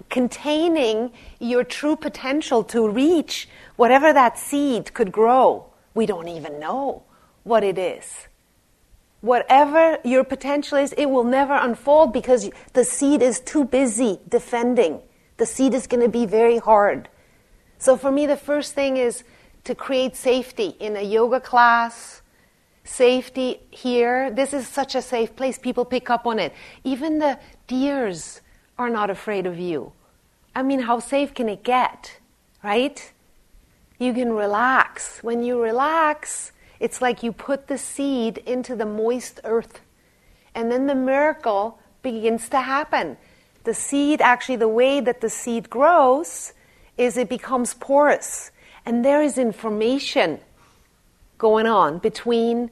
containing 0.10 1.12
your 1.40 1.64
true 1.64 1.96
potential 1.96 2.64
to 2.66 2.88
reach 2.88 3.48
whatever 3.76 4.14
that 4.14 4.38
seed 4.38 4.94
could 4.94 5.12
grow. 5.12 5.66
We 5.94 6.06
don't 6.06 6.28
even 6.28 6.60
know 6.60 7.04
what 7.44 7.64
it 7.64 7.78
is. 7.78 8.28
Whatever 9.22 10.00
your 10.04 10.24
potential 10.24 10.78
is, 10.78 10.94
it 10.94 11.06
will 11.06 11.24
never 11.24 11.54
unfold 11.54 12.12
because 12.14 12.50
the 12.74 12.84
seed 12.84 13.22
is 13.22 13.40
too 13.40 13.66
busy 13.66 14.20
defending. 14.28 15.00
The 15.38 15.46
seed 15.46 15.74
is 15.74 15.88
going 15.88 16.02
to 16.02 16.10
be 16.10 16.26
very 16.26 16.58
hard. 16.58 17.08
So 17.78 17.98
for 17.98 18.12
me, 18.12 18.26
the 18.26 18.38
first 18.38 18.74
thing 18.74 18.98
is 18.98 19.24
to 19.64 19.76
create 19.76 20.16
safety 20.16 20.76
in 20.80 20.96
a 20.96 21.02
yoga 21.02 21.40
class, 21.40 22.22
safety 22.84 23.60
here. 23.70 24.32
This 24.32 24.54
is 24.54 24.68
such 24.68 24.96
a 24.96 25.02
safe 25.02 25.36
place. 25.36 25.58
People 25.58 25.86
pick 25.86 26.10
up 26.10 26.26
on 26.26 26.40
it. 26.40 26.54
Even 26.84 27.20
the 27.20 27.40
deers 27.68 28.42
are 28.82 28.90
not 28.90 29.10
afraid 29.10 29.46
of 29.46 29.60
you. 29.60 29.94
I 30.54 30.64
mean, 30.64 30.82
how 30.82 31.00
safe 31.00 31.34
can 31.34 31.48
it 31.48 31.64
get, 31.64 32.20
right? 32.64 33.12
You 33.98 34.14
can 34.14 34.34
relax. 34.34 35.24
When 35.24 35.44
you 35.44 35.62
relax, 35.62 36.52
it's 36.80 37.02
like 37.02 37.24
you 37.24 37.32
put 37.32 37.68
the 37.68 37.78
seed 37.78 38.40
into 38.40 38.76
the 38.76 38.86
moist 38.86 39.40
earth, 39.44 39.82
and 40.54 40.72
then 40.72 40.88
the 40.88 40.96
miracle 40.96 41.80
begins 42.02 42.50
to 42.50 42.62
happen. 42.62 43.18
The 43.64 43.74
seed, 43.74 44.22
actually, 44.22 44.58
the 44.58 44.68
way 44.68 45.00
that 45.00 45.22
the 45.22 45.30
seed 45.30 45.70
grows 45.70 46.54
is 46.98 47.16
it 47.16 47.30
becomes 47.30 47.74
porous, 47.76 48.52
and 48.86 49.06
there 49.06 49.22
is 49.22 49.38
information 49.38 50.40
going 51.38 51.68
on 51.68 52.00
between 52.00 52.72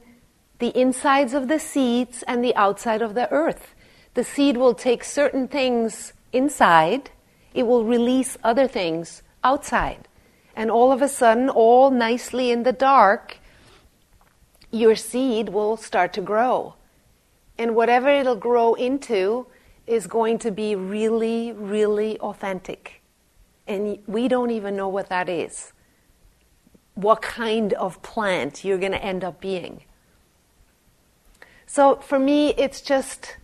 the 0.58 0.76
insides 0.78 1.32
of 1.32 1.48
the 1.48 1.58
seeds 1.58 2.22
and 2.26 2.44
the 2.44 2.54
outside 2.54 3.02
of 3.02 3.14
the 3.14 3.30
earth. 3.30 3.74
The 4.14 4.24
seed 4.24 4.56
will 4.56 4.74
take 4.74 5.04
certain 5.04 5.48
things 5.48 6.12
inside, 6.32 7.10
it 7.54 7.64
will 7.64 7.84
release 7.84 8.36
other 8.42 8.66
things 8.66 9.22
outside. 9.42 10.08
And 10.54 10.70
all 10.70 10.92
of 10.92 11.00
a 11.02 11.08
sudden, 11.08 11.48
all 11.48 11.90
nicely 11.90 12.50
in 12.50 12.64
the 12.64 12.72
dark, 12.72 13.38
your 14.70 14.94
seed 14.94 15.48
will 15.48 15.76
start 15.76 16.12
to 16.14 16.20
grow. 16.20 16.74
And 17.58 17.74
whatever 17.74 18.08
it'll 18.08 18.36
grow 18.36 18.74
into 18.74 19.46
is 19.86 20.06
going 20.06 20.38
to 20.38 20.50
be 20.50 20.74
really, 20.74 21.52
really 21.52 22.18
authentic. 22.20 23.02
And 23.66 23.98
we 24.06 24.28
don't 24.28 24.50
even 24.50 24.76
know 24.76 24.88
what 24.88 25.08
that 25.08 25.28
is. 25.28 25.72
What 26.94 27.22
kind 27.22 27.72
of 27.74 28.02
plant 28.02 28.64
you're 28.64 28.78
going 28.78 28.92
to 28.92 29.04
end 29.04 29.24
up 29.24 29.40
being. 29.40 29.84
So 31.66 31.96
for 31.96 32.18
me, 32.18 32.54
it's 32.54 32.80
just 32.80 33.36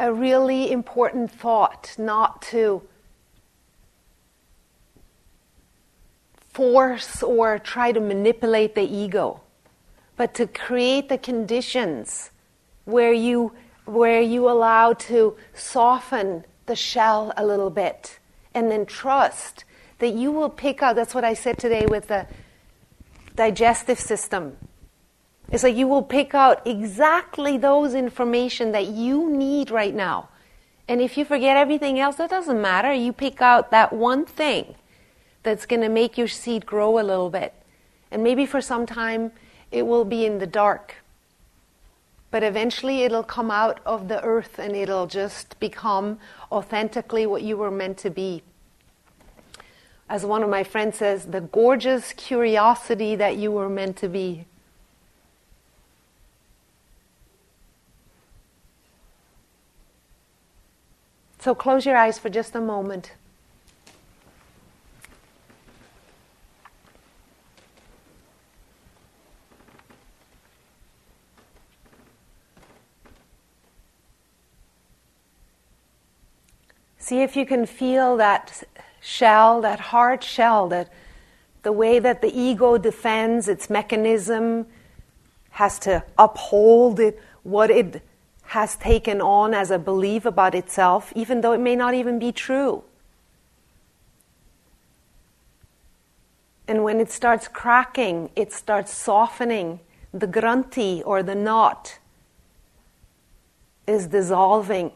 a 0.00 0.12
really 0.12 0.72
important 0.72 1.30
thought 1.30 1.94
not 1.98 2.40
to 2.40 2.80
force 6.48 7.22
or 7.22 7.58
try 7.58 7.92
to 7.92 8.00
manipulate 8.00 8.74
the 8.74 8.82
ego, 8.82 9.42
but 10.16 10.34
to 10.34 10.46
create 10.46 11.10
the 11.10 11.18
conditions 11.18 12.30
where 12.86 13.12
you, 13.12 13.52
where 13.84 14.22
you 14.22 14.48
allow 14.48 14.94
to 14.94 15.36
soften 15.52 16.44
the 16.64 16.74
shell 16.74 17.32
a 17.36 17.44
little 17.44 17.70
bit 17.70 18.18
and 18.54 18.70
then 18.70 18.86
trust 18.86 19.64
that 19.98 20.14
you 20.14 20.32
will 20.32 20.48
pick 20.48 20.82
out. 20.82 20.96
That's 20.96 21.14
what 21.14 21.24
I 21.24 21.34
said 21.34 21.58
today 21.58 21.84
with 21.86 22.08
the 22.08 22.26
digestive 23.36 24.00
system. 24.00 24.56
It's 25.50 25.64
like 25.64 25.74
you 25.74 25.88
will 25.88 26.02
pick 26.02 26.34
out 26.34 26.64
exactly 26.66 27.58
those 27.58 27.94
information 27.94 28.72
that 28.72 28.86
you 28.86 29.28
need 29.28 29.70
right 29.70 29.94
now. 29.94 30.28
And 30.86 31.00
if 31.00 31.16
you 31.16 31.24
forget 31.24 31.56
everything 31.56 31.98
else, 31.98 32.16
that 32.16 32.30
doesn't 32.30 32.60
matter. 32.60 32.92
You 32.92 33.12
pick 33.12 33.42
out 33.42 33.70
that 33.70 33.92
one 33.92 34.24
thing 34.24 34.74
that's 35.42 35.66
going 35.66 35.82
to 35.82 35.88
make 35.88 36.16
your 36.18 36.28
seed 36.28 36.66
grow 36.66 36.98
a 36.98 37.02
little 37.02 37.30
bit. 37.30 37.54
And 38.10 38.22
maybe 38.22 38.46
for 38.46 38.60
some 38.60 38.86
time 38.86 39.32
it 39.70 39.86
will 39.86 40.04
be 40.04 40.24
in 40.24 40.38
the 40.38 40.46
dark. 40.46 40.96
But 42.30 42.42
eventually 42.44 43.02
it'll 43.02 43.24
come 43.24 43.50
out 43.50 43.80
of 43.84 44.08
the 44.08 44.22
earth 44.22 44.58
and 44.58 44.76
it'll 44.76 45.06
just 45.06 45.58
become 45.58 46.18
authentically 46.52 47.26
what 47.26 47.42
you 47.42 47.56
were 47.56 47.70
meant 47.70 47.98
to 47.98 48.10
be. 48.10 48.42
As 50.08 50.24
one 50.24 50.42
of 50.42 50.48
my 50.48 50.64
friends 50.64 50.98
says, 50.98 51.26
the 51.26 51.40
gorgeous 51.40 52.12
curiosity 52.12 53.16
that 53.16 53.36
you 53.36 53.50
were 53.50 53.68
meant 53.68 53.96
to 53.98 54.08
be. 54.08 54.44
So 61.40 61.54
close 61.54 61.86
your 61.86 61.96
eyes 61.96 62.18
for 62.18 62.28
just 62.28 62.54
a 62.54 62.60
moment. 62.60 63.12
See 76.98 77.22
if 77.22 77.36
you 77.36 77.46
can 77.46 77.64
feel 77.64 78.18
that 78.18 78.62
shell, 79.00 79.62
that 79.62 79.80
hard 79.80 80.22
shell, 80.22 80.68
that 80.68 80.92
the 81.62 81.72
way 81.72 81.98
that 81.98 82.20
the 82.20 82.38
ego 82.38 82.76
defends 82.76 83.48
its 83.48 83.70
mechanism 83.70 84.66
has 85.52 85.78
to 85.80 86.04
uphold 86.18 87.00
it, 87.00 87.18
what 87.42 87.70
it 87.70 88.02
has 88.50 88.74
taken 88.74 89.20
on 89.20 89.54
as 89.54 89.70
a 89.70 89.78
belief 89.78 90.24
about 90.24 90.56
itself, 90.56 91.12
even 91.14 91.40
though 91.40 91.52
it 91.52 91.60
may 91.60 91.76
not 91.76 91.94
even 91.94 92.18
be 92.18 92.32
true. 92.32 92.82
And 96.66 96.82
when 96.82 96.98
it 96.98 97.12
starts 97.12 97.46
cracking, 97.46 98.28
it 98.34 98.52
starts 98.52 98.92
softening. 98.92 99.78
The 100.12 100.26
granthi 100.26 101.00
or 101.06 101.22
the 101.22 101.36
knot 101.36 102.00
is 103.86 104.08
dissolving. 104.08 104.90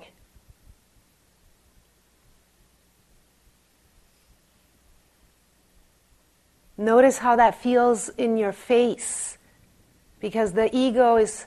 Notice 6.76 7.18
how 7.18 7.37
that 7.37 7.54
feels 7.54 8.08
in 8.08 8.37
your 8.37 8.50
face 8.50 9.38
because 10.18 10.54
the 10.54 10.76
ego 10.76 11.16
is 11.18 11.46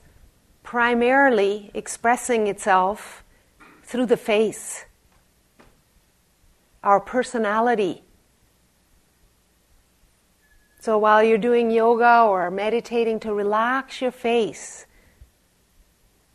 primarily 0.68 1.72
expressing 1.74 2.46
itself 2.48 3.24
through 3.84 4.06
the 4.06 4.18
face, 4.18 4.84
our 6.84 7.00
personality. 7.00 8.04
So 10.82 10.98
while 10.98 11.24
you're 11.24 11.38
doing 11.38 11.72
yoga 11.72 12.24
or 12.24 12.51
meditating, 12.51 13.22
to 13.22 13.34
relax 13.34 14.01
your 14.01 14.12
face 14.12 14.86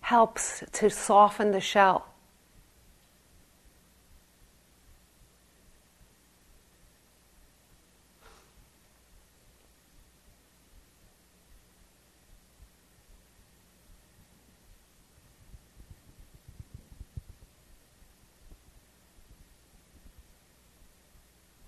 helps 0.00 0.64
to 0.72 0.88
soften 0.88 1.50
the 1.50 1.60
shell. 1.60 2.11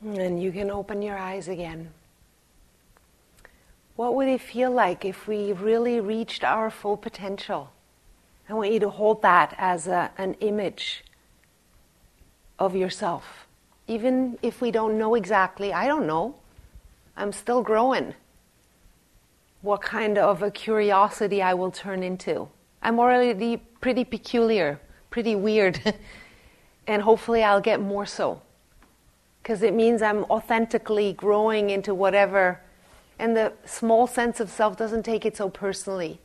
And 0.05 0.43
you 0.43 0.53
can 0.53 0.71
open 0.71 1.01
your 1.01 1.17
eyes 1.17 1.49
again. 1.49 1.91
What 3.97 4.15
would 4.15 4.29
it 4.29 4.41
feel 4.41 4.71
like 4.71 5.03
if 5.03 5.27
we 5.27 5.53
really 5.53 5.99
reached 5.99 6.45
our 6.45 6.71
full 6.71 6.99
potential? 6.99 7.71
I 8.47 8.53
want 8.53 8.71
you 8.71 8.81
to 8.81 8.91
hold 8.91 9.23
that 9.23 9.55
as 9.57 9.87
a, 9.87 10.11
an 10.19 10.35
image 10.41 11.05
of 12.59 12.77
yourself. 12.77 13.47
Even 13.87 14.39
if 14.43 14.61
we 14.61 14.71
don't 14.71 14.99
know 14.99 15.15
exactly, 15.15 15.73
I 15.73 15.87
don't 15.87 16.07
know, 16.07 16.35
I'm 17.17 17.33
still 17.33 17.63
growing. 17.63 18.13
What 19.63 19.81
kind 19.81 20.19
of 20.19 20.43
a 20.43 20.51
curiosity 20.51 21.41
I 21.41 21.55
will 21.55 21.71
turn 21.71 22.03
into. 22.03 22.49
I'm 22.83 22.99
already 22.99 23.57
pretty 23.81 24.05
peculiar, 24.05 24.81
pretty 25.09 25.35
weird, 25.35 25.95
and 26.87 27.01
hopefully 27.01 27.43
I'll 27.43 27.63
get 27.63 27.81
more 27.81 28.05
so 28.05 28.43
because 29.45 29.63
it 29.63 29.75
means 29.75 30.01
I'm 30.01 30.25
authentically 30.31 31.13
growing 31.13 31.69
into 31.69 31.95
whatever. 31.95 32.61
And 33.19 33.37
the 33.37 33.53
small 33.67 34.07
sense 34.07 34.41
of 34.41 34.49
self 34.49 34.79
doesn't 34.79 35.03
take 35.03 35.27
it 35.27 35.37
so 35.37 35.51
personally. 35.51 36.19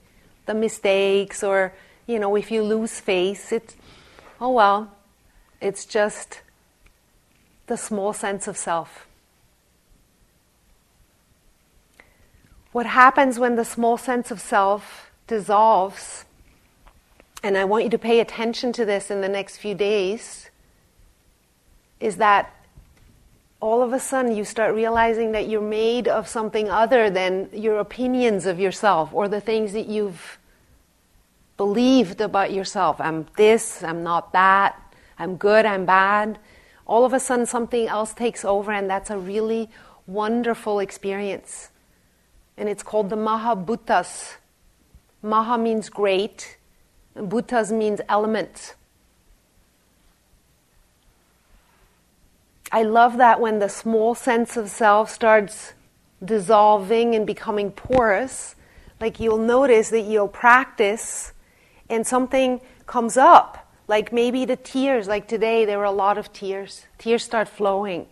The 0.45 0.53
mistakes, 0.53 1.43
or, 1.43 1.73
you 2.08 2.17
know, 2.17 2.38
if 2.38 2.49
you 2.49 2.63
lose 2.63 3.01
face, 3.01 3.51
it's, 3.51 3.75
oh 4.39 4.51
well, 4.51 4.95
it's 5.60 5.84
just 5.84 6.39
the 7.67 7.75
small 7.75 8.13
sense 8.13 8.47
of 8.47 8.55
self. 8.55 9.05
What 12.71 12.86
happens 12.86 13.38
when 13.38 13.58
the 13.58 13.65
small 13.65 13.97
sense 13.97 14.32
of 14.32 14.39
self 14.39 15.12
dissolves, 15.27 16.23
and 17.43 17.58
I 17.58 17.65
want 17.65 17.84
you 17.84 17.89
to 17.89 17.99
pay 17.99 18.21
attention 18.21 18.71
to 18.73 18.86
this 18.86 19.12
in 19.12 19.19
the 19.19 19.27
next 19.27 19.58
few 19.58 19.75
days, 19.75 20.49
is 21.99 22.15
that 22.15 22.55
all 23.62 23.82
of 23.82 23.91
a 23.91 24.00
sudden 24.00 24.36
you 24.36 24.45
start 24.45 24.74
realizing 24.74 25.34
that 25.34 25.50
you're 25.50 25.62
made 25.62 26.08
of 26.08 26.28
something 26.28 26.69
other 26.69 27.10
than 27.10 27.50
your 27.52 27.80
opinions 27.80 28.45
of 28.45 28.60
yourself 28.60 29.10
or 29.13 29.28
the 29.28 29.41
things 29.41 29.74
that 29.74 29.88
you've 29.88 30.38
believed 31.58 32.22
about 32.22 32.54
yourself. 32.54 33.02
I'm 33.02 33.28
this, 33.36 33.84
I'm 33.84 34.02
not 34.02 34.32
that, 34.32 34.80
I'm 35.17 35.36
good, 35.36 35.65
I'm 35.65 35.86
bad. 35.86 36.39
All 36.88 37.04
of 37.04 37.12
a 37.13 37.19
sudden 37.19 37.45
something 37.45 37.88
else 37.88 38.13
takes 38.13 38.45
over, 38.45 38.72
and 38.72 38.89
that's 38.89 39.10
a 39.10 39.17
really 39.17 39.69
wonderful 40.08 40.80
experience. 40.80 41.69
And 42.58 42.69
it's 42.69 42.82
called 42.82 43.10
the 43.10 43.17
Mahabhutas. 43.17 44.36
Maha 45.22 45.58
means 45.58 45.89
great, 45.89 46.58
and 47.13 47.30
Bhutas 47.30 47.72
means 47.72 48.00
elements. 48.08 48.76
I 52.71 52.84
love 52.84 53.17
that 53.17 53.39
when 53.39 53.60
the 53.60 53.69
small 53.69 54.13
sense 54.13 54.55
of 54.55 54.69
self 54.69 55.10
starts 55.10 55.73
dissolving 56.23 57.15
and 57.15 57.25
becoming 57.25 57.71
porous, 57.71 58.55
like 58.99 59.19
you'll 59.19 59.38
notice 59.38 59.89
that 59.89 60.01
you'll 60.01 60.27
practice 60.27 61.34
and 61.89 62.05
something 62.05 62.62
comes 62.86 63.17
up. 63.17 63.67
Like 63.88 64.13
maybe 64.13 64.45
the 64.45 64.55
tears, 64.55 65.08
like 65.08 65.27
today 65.27 65.65
there 65.65 65.79
were 65.79 65.86
a 65.86 65.91
lot 65.91 66.17
of 66.17 66.32
tears. 66.32 66.86
Tears 66.99 67.23
start 67.23 67.47
flowing. 67.47 68.05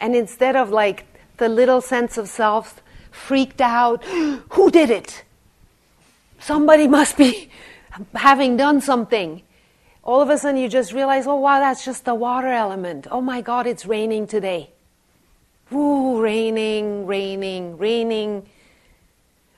And 0.00 0.16
instead 0.16 0.56
of 0.56 0.70
like 0.70 1.06
the 1.36 1.48
little 1.48 1.80
sense 1.80 2.18
of 2.18 2.28
self 2.28 2.82
freaked 3.12 3.60
out, 3.60 4.04
who 4.50 4.70
did 4.70 4.90
it? 4.90 5.22
Somebody 6.40 6.88
must 6.88 7.16
be 7.16 7.48
having 8.14 8.56
done 8.56 8.80
something 8.80 9.42
all 10.04 10.20
of 10.20 10.28
a 10.28 10.36
sudden 10.36 10.60
you 10.60 10.68
just 10.68 10.92
realize, 10.92 11.26
oh 11.26 11.36
wow, 11.36 11.58
that's 11.60 11.84
just 11.84 12.04
the 12.04 12.14
water 12.14 12.48
element. 12.52 13.06
Oh 13.10 13.22
my 13.22 13.40
God, 13.40 13.66
it's 13.66 13.86
raining 13.86 14.26
today. 14.26 14.70
Ooh, 15.72 16.20
raining, 16.20 17.06
raining, 17.06 17.78
raining. 17.78 18.46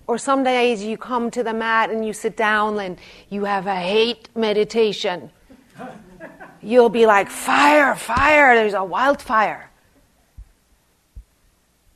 Or 0.06 0.18
some 0.18 0.44
days 0.44 0.84
you 0.84 0.96
come 0.96 1.32
to 1.32 1.42
the 1.42 1.52
mat 1.52 1.90
and 1.90 2.06
you 2.06 2.12
sit 2.12 2.36
down 2.36 2.78
and 2.78 2.96
you 3.28 3.44
have 3.44 3.66
a 3.66 3.74
hate 3.74 4.28
meditation. 4.36 5.30
You'll 6.62 6.90
be 6.90 7.06
like, 7.06 7.28
fire, 7.28 7.96
fire, 7.96 8.54
there's 8.54 8.74
a 8.74 8.84
wildfire. 8.84 9.68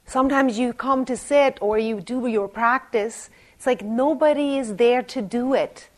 Sometimes 0.06 0.58
you 0.58 0.72
come 0.72 1.04
to 1.04 1.16
sit 1.16 1.58
or 1.60 1.78
you 1.78 2.00
do 2.00 2.26
your 2.26 2.48
practice, 2.48 3.30
it's 3.54 3.64
like 3.64 3.84
nobody 3.84 4.58
is 4.58 4.74
there 4.74 5.02
to 5.02 5.22
do 5.22 5.54
it. 5.54 5.88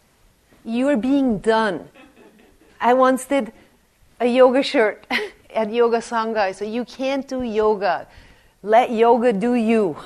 You're 0.66 0.98
being 0.98 1.38
done. 1.38 1.88
I 2.82 2.94
once 2.94 3.24
did 3.24 3.52
a 4.20 4.26
yoga 4.26 4.62
shirt 4.62 5.06
at 5.54 5.72
Yoga 5.72 5.98
Sangha. 5.98 6.52
So 6.54 6.64
you 6.64 6.84
can't 6.84 7.26
do 7.26 7.42
yoga. 7.42 8.08
Let 8.62 8.90
yoga 8.90 9.32
do 9.32 9.54
you. 9.54 9.96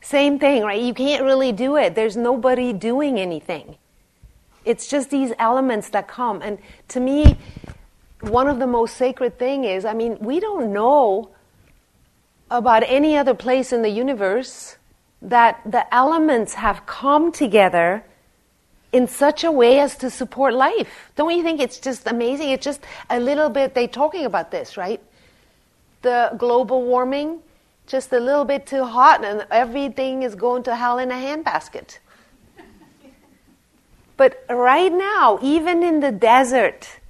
Same 0.00 0.38
thing, 0.38 0.62
right? 0.62 0.80
You 0.80 0.94
can't 0.94 1.24
really 1.24 1.52
do 1.52 1.76
it. 1.76 1.94
There's 1.94 2.16
nobody 2.16 2.72
doing 2.72 3.18
anything. 3.18 3.76
It's 4.64 4.88
just 4.88 5.10
these 5.10 5.32
elements 5.40 5.88
that 5.90 6.06
come. 6.06 6.40
And 6.40 6.58
to 6.88 7.00
me, 7.00 7.36
one 8.20 8.46
of 8.46 8.60
the 8.60 8.66
most 8.66 8.96
sacred 8.96 9.38
thing 9.38 9.64
is, 9.64 9.84
I 9.84 9.92
mean, 9.92 10.18
we 10.20 10.38
don't 10.38 10.72
know 10.72 11.30
about 12.48 12.84
any 12.86 13.16
other 13.16 13.34
place 13.34 13.72
in 13.72 13.82
the 13.82 13.88
universe 13.88 14.76
that 15.20 15.60
the 15.64 15.92
elements 15.92 16.54
have 16.54 16.86
come 16.86 17.32
together 17.32 18.04
in 18.92 19.08
such 19.08 19.42
a 19.42 19.50
way 19.50 19.80
as 19.80 19.96
to 19.96 20.10
support 20.10 20.54
life. 20.54 21.10
Don't 21.16 21.34
you 21.34 21.42
think 21.42 21.60
it's 21.60 21.78
just 21.78 22.06
amazing? 22.06 22.50
It's 22.50 22.64
just 22.64 22.82
a 23.08 23.18
little 23.18 23.48
bit, 23.48 23.74
they're 23.74 23.88
talking 23.88 24.26
about 24.26 24.50
this, 24.50 24.76
right? 24.76 25.00
The 26.02 26.32
global 26.36 26.82
warming, 26.82 27.40
just 27.86 28.12
a 28.12 28.20
little 28.20 28.44
bit 28.44 28.66
too 28.66 28.84
hot, 28.84 29.24
and 29.24 29.46
everything 29.50 30.22
is 30.22 30.34
going 30.34 30.62
to 30.64 30.76
hell 30.76 30.98
in 30.98 31.10
a 31.10 31.14
handbasket. 31.14 31.98
but 34.16 34.44
right 34.50 34.92
now, 34.92 35.38
even 35.42 35.82
in 35.82 36.00
the 36.00 36.12
desert, 36.12 37.00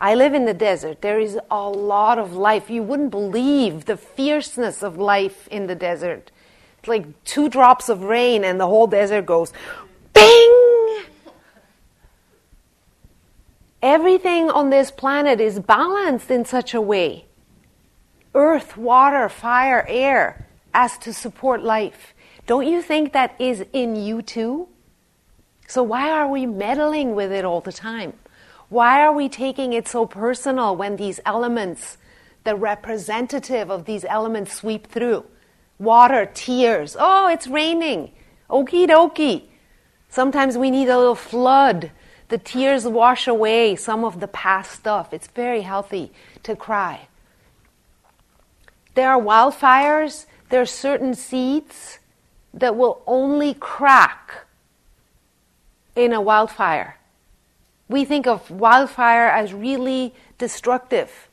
I 0.00 0.16
live 0.16 0.34
in 0.34 0.46
the 0.46 0.54
desert. 0.54 1.00
There 1.00 1.20
is 1.20 1.38
a 1.48 1.68
lot 1.68 2.18
of 2.18 2.34
life. 2.34 2.68
You 2.68 2.82
wouldn't 2.82 3.12
believe 3.12 3.84
the 3.84 3.96
fierceness 3.96 4.82
of 4.82 4.98
life 4.98 5.46
in 5.48 5.68
the 5.68 5.76
desert. 5.76 6.32
It's 6.80 6.88
like 6.88 7.22
two 7.22 7.48
drops 7.48 7.88
of 7.88 8.02
rain, 8.02 8.42
and 8.42 8.58
the 8.58 8.66
whole 8.66 8.88
desert 8.88 9.26
goes 9.26 9.52
bing! 10.12 10.61
Everything 13.82 14.48
on 14.48 14.70
this 14.70 14.92
planet 14.92 15.40
is 15.40 15.58
balanced 15.58 16.30
in 16.30 16.44
such 16.44 16.72
a 16.72 16.80
way 16.80 17.24
earth, 18.32 18.76
water, 18.76 19.28
fire, 19.28 19.84
air 19.88 20.46
as 20.72 20.96
to 20.98 21.12
support 21.12 21.62
life. 21.62 22.14
Don't 22.46 22.66
you 22.66 22.80
think 22.80 23.12
that 23.12 23.34
is 23.40 23.64
in 23.72 23.96
you 23.96 24.22
too? 24.22 24.68
So, 25.66 25.82
why 25.82 26.10
are 26.10 26.28
we 26.28 26.46
meddling 26.46 27.14
with 27.14 27.32
it 27.32 27.44
all 27.44 27.60
the 27.60 27.72
time? 27.72 28.14
Why 28.68 29.00
are 29.00 29.12
we 29.12 29.28
taking 29.28 29.72
it 29.72 29.88
so 29.88 30.06
personal 30.06 30.76
when 30.76 30.96
these 30.96 31.20
elements, 31.26 31.98
the 32.44 32.54
representative 32.54 33.70
of 33.70 33.84
these 33.84 34.04
elements, 34.04 34.54
sweep 34.54 34.86
through? 34.86 35.24
Water, 35.78 36.30
tears. 36.32 36.96
Oh, 36.98 37.28
it's 37.28 37.48
raining. 37.48 38.12
Okie 38.48 38.86
dokie. 38.86 39.48
Sometimes 40.08 40.56
we 40.56 40.70
need 40.70 40.88
a 40.88 40.98
little 40.98 41.14
flood. 41.14 41.90
The 42.32 42.38
tears 42.38 42.86
wash 42.86 43.28
away 43.28 43.76
some 43.76 44.06
of 44.06 44.18
the 44.18 44.26
past 44.26 44.72
stuff. 44.72 45.12
It's 45.12 45.26
very 45.26 45.60
healthy 45.60 46.12
to 46.44 46.56
cry. 46.56 47.08
There 48.94 49.10
are 49.10 49.20
wildfires, 49.20 50.24
there 50.48 50.62
are 50.62 50.64
certain 50.64 51.14
seeds 51.14 51.98
that 52.54 52.74
will 52.74 53.02
only 53.06 53.52
crack 53.52 54.46
in 55.94 56.14
a 56.14 56.22
wildfire. 56.22 56.96
We 57.90 58.06
think 58.06 58.26
of 58.26 58.50
wildfire 58.50 59.28
as 59.28 59.52
really 59.52 60.14
destructive, 60.38 61.28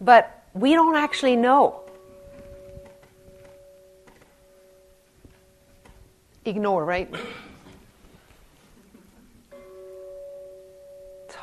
but 0.00 0.44
we 0.54 0.72
don't 0.72 0.96
actually 0.96 1.36
know. 1.36 1.82
Ignore, 6.46 6.86
right? 6.86 7.14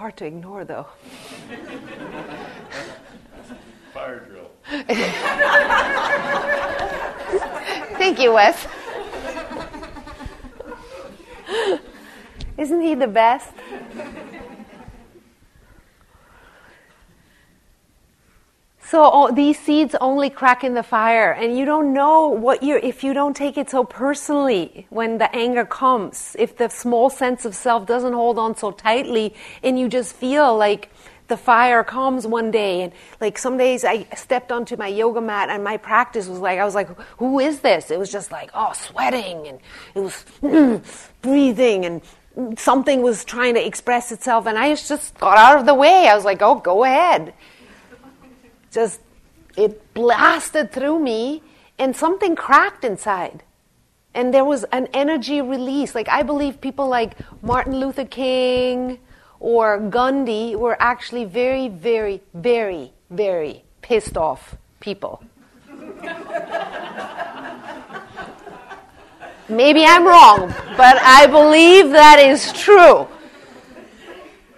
Hard 0.04 0.18
to 0.18 0.26
ignore, 0.26 0.66
though. 0.66 0.86
Fire 3.94 4.20
drill. 4.28 4.52
Thank 7.98 8.20
you, 8.20 8.34
Wes. 8.34 8.68
Isn't 12.58 12.82
he 12.82 12.96
the 12.96 13.08
best? 13.08 13.54
So 18.94 19.32
these 19.34 19.58
seeds 19.58 19.96
only 20.02 20.30
crack 20.30 20.64
in 20.64 20.76
the 20.76 20.84
fire, 20.84 21.32
and 21.32 21.58
you 21.58 21.66
don't 21.66 21.94
know 21.94 22.28
what 22.28 22.62
you're, 22.62 22.78
if 22.78 23.04
you 23.04 23.16
don't 23.16 23.36
take 23.36 23.58
it 23.58 23.72
so 23.72 23.84
personally 23.84 24.86
when 24.92 25.18
the 25.18 25.36
anger 25.36 25.66
comes, 25.66 26.36
if 26.38 26.58
the 26.58 26.70
small 26.70 27.10
sense 27.10 27.44
of 27.44 27.56
self 27.56 27.88
doesn't 27.88 28.14
hold 28.14 28.38
on 28.38 28.56
so 28.56 28.70
tightly, 28.70 29.34
and 29.64 29.80
you 29.80 29.90
just 29.90 30.16
feel 30.16 30.56
like 30.56 30.92
the 31.28 31.36
fire 31.36 31.84
comes 31.84 32.28
one 32.28 32.52
day, 32.52 32.84
and 32.84 32.94
like 33.20 33.40
some 33.40 33.58
days 33.58 33.84
I 33.84 34.06
stepped 34.16 34.52
onto 34.52 34.76
my 34.76 34.90
yoga 34.90 35.22
mat, 35.22 35.50
and 35.50 35.64
my 35.64 35.78
practice 35.78 36.28
was 36.28 36.38
like, 36.38 36.60
I 36.60 36.64
was 36.64 36.76
like, 36.76 36.96
who 37.18 37.40
is 37.40 37.62
this? 37.62 37.90
It 37.90 37.98
was 37.98 38.12
just 38.12 38.32
like, 38.32 38.52
oh, 38.54 38.74
sweating, 38.74 39.48
and 39.48 39.60
it 39.96 40.02
was 40.02 41.04
breathing, 41.24 41.86
and 41.86 42.60
something 42.60 43.02
was 43.02 43.26
trying 43.26 43.56
to 43.56 43.66
express 43.66 44.12
itself, 44.12 44.46
and 44.46 44.56
I 44.56 44.76
just 44.76 45.18
got 45.18 45.40
out 45.40 45.58
of 45.58 45.66
the 45.66 45.74
way. 45.74 46.08
I 46.08 46.14
was 46.14 46.26
like, 46.26 46.44
oh, 46.44 46.60
go 46.60 46.84
ahead 46.84 47.34
just 48.74 49.00
it 49.56 49.94
blasted 49.94 50.72
through 50.72 51.00
me 51.00 51.42
and 51.78 51.96
something 51.96 52.36
cracked 52.36 52.84
inside. 52.84 53.44
And 54.16 54.34
there 54.34 54.46
was 54.46 54.64
an 54.66 54.88
energy 54.94 55.42
release. 55.42 55.96
Like 55.96 56.10
i 56.10 56.24
believe 56.24 56.60
people 56.60 56.88
like 56.88 57.16
martin 57.42 57.80
luther 57.80 58.06
king 58.06 59.00
or 59.40 59.80
gandhi 59.80 60.56
were 60.56 60.78
actually 60.80 61.26
very 61.26 61.68
very 61.68 62.22
very 62.34 62.92
very 63.10 63.64
pissed 63.82 64.18
off 64.18 64.56
people. 64.80 65.24
Maybe 69.50 69.86
i'm 69.86 70.06
wrong 70.08 70.48
but 70.78 70.98
i 71.02 71.28
believe 71.28 71.92
that 71.92 72.20
is 72.20 72.52
true. 72.54 73.08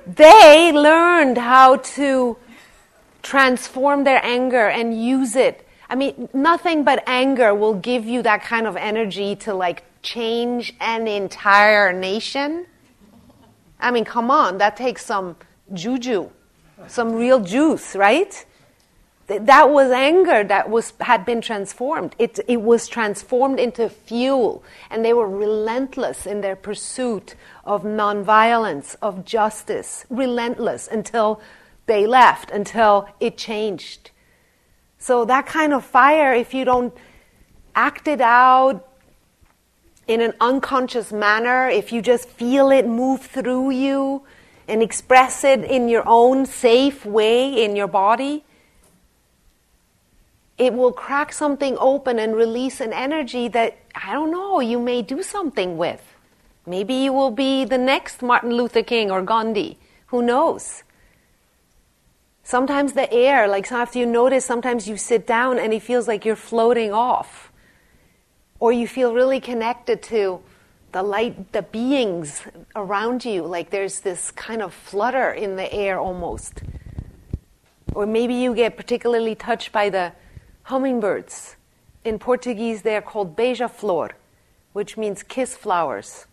They 0.07 0.71
learned 0.71 1.37
how 1.37 1.77
to 1.97 2.37
transform 3.25 4.03
their 4.03 4.23
anger 4.23 4.67
and 4.69 5.03
use 5.03 5.35
it. 5.35 5.67
I 5.89 5.95
mean, 5.95 6.29
nothing 6.31 6.83
but 6.83 7.03
anger 7.07 7.55
will 7.55 7.73
give 7.73 8.05
you 8.05 8.21
that 8.21 8.43
kind 8.43 8.67
of 8.67 8.77
energy 8.77 9.35
to 9.37 9.53
like 9.53 9.83
change 10.03 10.73
an 10.79 11.07
entire 11.07 11.91
nation. 11.91 12.67
I 13.79 13.89
mean, 13.89 14.05
come 14.05 14.29
on, 14.29 14.59
that 14.59 14.77
takes 14.77 15.03
some 15.03 15.35
juju, 15.73 16.29
some 16.87 17.13
real 17.13 17.39
juice, 17.39 17.95
right? 17.95 18.45
That 19.27 19.71
was 19.71 19.91
anger 19.91 20.43
that 20.43 20.69
was 20.69 20.93
had 20.99 21.25
been 21.25 21.41
transformed. 21.41 22.15
It, 22.19 22.39
it 22.47 22.61
was 22.61 22.87
transformed 22.87 23.59
into 23.59 23.89
fuel, 23.89 24.63
and 24.91 25.03
they 25.03 25.13
were 25.13 25.27
relentless 25.27 26.27
in 26.27 26.41
their 26.41 26.55
pursuit 26.55 27.33
of 27.63 27.81
nonviolence, 27.81 28.95
of 29.01 29.25
justice, 29.25 30.05
relentless 30.11 30.87
until 30.87 31.41
they 31.85 32.05
left 32.05 32.51
until 32.51 33.07
it 33.19 33.37
changed. 33.37 34.11
So, 34.97 35.25
that 35.25 35.45
kind 35.45 35.73
of 35.73 35.85
fire, 35.85 36.33
if 36.33 36.53
you 36.53 36.65
don't 36.65 36.93
act 37.75 38.07
it 38.07 38.21
out 38.21 38.87
in 40.07 40.21
an 40.21 40.33
unconscious 40.39 41.11
manner, 41.11 41.67
if 41.69 41.91
you 41.91 42.01
just 42.01 42.29
feel 42.29 42.71
it 42.71 42.87
move 42.87 43.21
through 43.21 43.71
you 43.71 44.23
and 44.67 44.81
express 44.81 45.43
it 45.43 45.63
in 45.63 45.89
your 45.89 46.03
own 46.07 46.45
safe 46.45 47.05
way 47.05 47.63
in 47.63 47.75
your 47.75 47.87
body, 47.87 48.43
it 50.57 50.73
will 50.73 50.91
crack 50.91 51.33
something 51.33 51.77
open 51.79 52.17
and 52.17 52.35
release 52.35 52.79
an 52.79 52.93
energy 52.93 53.47
that, 53.49 53.77
I 53.93 54.13
don't 54.13 54.31
know, 54.31 54.59
you 54.61 54.79
may 54.79 55.01
do 55.01 55.21
something 55.21 55.77
with. 55.77 56.01
Maybe 56.65 56.93
you 56.95 57.13
will 57.13 57.31
be 57.31 57.65
the 57.65 57.77
next 57.77 58.21
Martin 58.21 58.51
Luther 58.53 58.81
King 58.81 59.11
or 59.11 59.21
Gandhi. 59.21 59.77
Who 60.07 60.21
knows? 60.23 60.83
Sometimes 62.47 62.93
the 62.93 63.11
air, 63.11 63.47
like 63.47 63.71
after 63.71 63.97
you 63.97 64.05
notice, 64.05 64.45
sometimes 64.45 64.87
you 64.87 64.97
sit 64.97 65.25
down 65.25 65.57
and 65.57 65.73
it 65.73 65.81
feels 65.81 66.07
like 66.07 66.25
you're 66.25 66.35
floating 66.35 66.93
off. 66.93 67.51
Or 68.59 68.71
you 68.71 68.87
feel 68.87 69.15
really 69.15 69.39
connected 69.39 70.03
to 70.03 70.41
the 70.91 71.01
light, 71.01 71.53
the 71.53 71.63
beings 71.63 72.43
around 72.75 73.25
you, 73.25 73.41
like 73.41 73.71
there's 73.71 74.01
this 74.01 74.29
kind 74.29 74.61
of 74.61 74.75
flutter 74.75 75.31
in 75.31 75.55
the 75.55 75.73
air 75.73 75.99
almost. 75.99 76.61
Or 77.95 78.05
maybe 78.05 78.35
you 78.35 78.53
get 78.53 78.77
particularly 78.77 79.33
touched 79.33 79.71
by 79.71 79.89
the 79.89 80.13
hummingbirds. 80.65 81.55
In 82.03 82.19
Portuguese, 82.19 82.83
they 82.83 82.95
are 82.95 83.01
called 83.01 83.35
beija-flor, 83.35 84.11
which 84.71 84.97
means 84.97 85.23
kiss 85.23 85.55
flowers, 85.55 86.27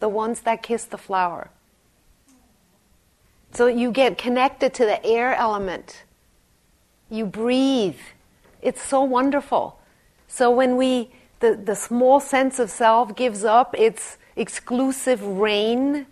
the 0.00 0.08
ones 0.08 0.40
that 0.40 0.62
kiss 0.62 0.86
the 0.86 0.96
flower. 0.96 1.50
So 3.52 3.66
you 3.66 3.90
get 3.90 4.16
connected 4.16 4.72
to 4.74 4.86
the 4.86 5.04
air 5.04 5.34
element. 5.34 6.04
You 7.10 7.26
breathe. 7.26 7.98
It's 8.62 8.82
so 8.82 9.02
wonderful. 9.02 9.78
So 10.26 10.50
when 10.50 10.76
we, 10.76 11.10
the, 11.40 11.60
the 11.62 11.74
small 11.74 12.18
sense 12.20 12.58
of 12.58 12.70
self 12.70 13.14
gives 13.14 13.44
up 13.44 13.74
its 13.78 14.16
exclusive 14.36 15.22
reign 15.22 16.06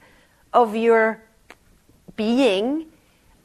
of 0.53 0.77
your 0.77 1.23
being, 2.17 2.87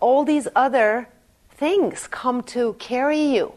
all 0.02 0.26
these 0.26 0.50
other 0.56 1.08
things 1.52 2.08
come 2.08 2.44
to 2.44 2.74
carry 2.74 3.22
you. 3.22 3.54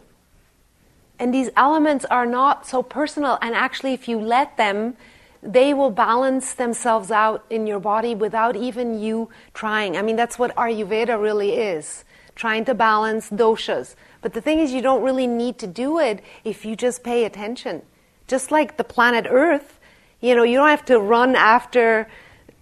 And 1.19 1.33
these 1.33 1.49
elements 1.57 2.05
are 2.05 2.25
not 2.25 2.65
so 2.65 2.81
personal, 2.81 3.37
and 3.41 3.53
actually, 3.53 3.93
if 3.93 4.07
you 4.07 4.17
let 4.17 4.55
them, 4.55 4.95
they 5.41 5.73
will 5.73 5.91
balance 5.91 6.53
themselves 6.53 7.11
out 7.11 7.45
in 7.49 7.65
your 7.65 7.79
body 7.79 8.13
without 8.15 8.55
even 8.55 8.99
you 8.99 9.29
trying. 9.53 9.95
I 9.95 10.01
mean, 10.01 10.15
that's 10.15 10.37
what 10.37 10.55
Ayurveda 10.55 11.21
really 11.21 11.53
is 11.53 12.03
trying 12.35 12.63
to 12.63 12.73
balance 12.73 13.29
doshas. 13.29 13.95
But 14.21 14.33
the 14.33 14.39
thing 14.39 14.59
is, 14.59 14.71
you 14.71 14.81
don't 14.81 15.03
really 15.03 15.27
need 15.27 15.57
to 15.59 15.67
do 15.67 15.99
it 15.99 16.23
if 16.45 16.63
you 16.63 16.73
just 16.73 17.03
pay 17.03 17.25
attention. 17.25 17.81
Just 18.27 18.49
like 18.49 18.77
the 18.77 18.85
planet 18.85 19.27
Earth, 19.29 19.77
you 20.21 20.35
know, 20.35 20.43
you 20.43 20.55
don't 20.55 20.69
have 20.69 20.85
to 20.85 20.99
run 20.99 21.35
after 21.35 22.09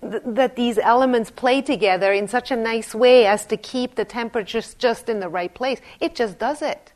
th- 0.02 0.24
that 0.26 0.56
these 0.56 0.80
elements 0.80 1.30
play 1.30 1.62
together 1.62 2.12
in 2.12 2.28
such 2.28 2.50
a 2.50 2.56
nice 2.56 2.96
way 2.96 3.28
as 3.28 3.46
to 3.46 3.58
keep 3.58 3.94
the 3.94 4.06
temperatures 4.06 4.74
just 4.74 5.10
in 5.10 5.20
the 5.20 5.30
right 5.30 5.54
place. 5.54 5.80
It 6.00 6.16
just 6.16 6.40
does 6.40 6.64
it. 6.64 6.94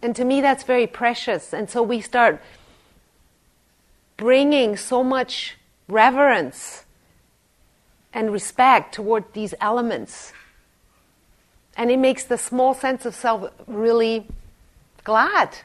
And 0.00 0.14
to 0.14 0.24
me, 0.24 0.40
that's 0.40 0.62
very 0.62 0.86
precious. 0.86 1.52
And 1.52 1.68
so 1.68 1.82
we 1.82 2.00
start 2.00 2.40
bringing 4.18 4.76
so 4.76 5.02
much 5.02 5.56
reverence 5.88 6.84
and 8.12 8.30
respect 8.30 8.94
toward 8.94 9.32
these 9.32 9.54
elements. 9.60 10.34
And 11.76 11.90
it 11.90 11.98
makes 11.98 12.24
the 12.24 12.36
small 12.36 12.74
sense 12.74 13.06
of 13.06 13.14
self 13.14 13.50
really 13.66 14.26
glad. 15.04 15.56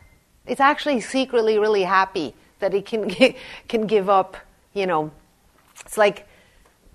It's 0.45 0.61
actually 0.61 1.01
secretly 1.01 1.57
really 1.59 1.83
happy 1.83 2.33
that 2.59 2.73
it 2.73 2.85
can, 2.85 3.09
can 3.67 3.87
give 3.87 4.07
up, 4.07 4.37
you 4.73 4.85
know. 4.85 5.11
It's 5.81 5.97
like 5.97 6.27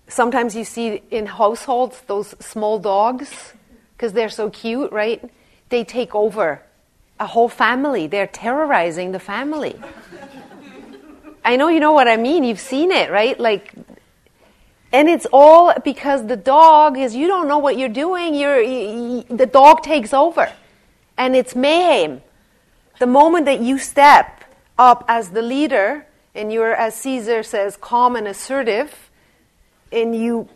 sometimes 0.07 0.55
you 0.55 0.65
see 0.65 1.03
in 1.11 1.27
households 1.27 2.01
those 2.07 2.35
small 2.41 2.79
dogs, 2.79 3.53
because 3.97 4.13
they're 4.13 4.31
so 4.31 4.49
cute, 4.49 4.93
right? 4.93 5.29
They 5.71 5.83
take 5.83 6.15
over 6.15 6.63
a 7.19 7.27
whole 7.27 7.49
family. 7.49 8.07
They're 8.07 8.29
terrorizing 8.29 9.11
the 9.11 9.19
family. 9.19 9.75
I 11.49 11.57
know 11.57 11.69
you 11.69 11.81
know 11.81 11.93
what 11.93 12.09
I 12.09 12.19
mean. 12.19 12.45
You've 12.45 12.61
seen 12.61 12.91
it, 12.93 13.11
right? 13.11 13.41
Like, 13.41 13.73
and 14.93 15.09
it's 15.09 15.27
all 15.33 15.73
because 15.83 16.27
the 16.27 16.37
dog 16.37 16.99
is, 16.99 17.17
you 17.17 17.27
don't 17.27 17.49
know 17.49 17.57
what 17.57 17.79
you're 17.79 17.89
doing. 17.89 18.35
You're, 18.35 18.61
you, 18.61 19.25
the 19.31 19.47
dog 19.47 19.83
takes 19.83 20.13
over. 20.13 20.53
And 21.17 21.35
it's 21.35 21.57
mayhem. 21.57 22.21
The 22.99 23.07
moment 23.07 23.47
that 23.47 23.61
you 23.61 23.79
step 23.79 24.45
up 24.77 25.07
as 25.09 25.31
the 25.31 25.41
leader, 25.41 26.05
and 26.35 26.53
you're, 26.53 26.75
as 26.75 26.95
Cesar 26.95 27.43
says, 27.43 27.79
calm 27.79 28.15
and 28.15 28.29
assertive, 28.29 29.11
and 29.91 30.15
you, 30.15 30.51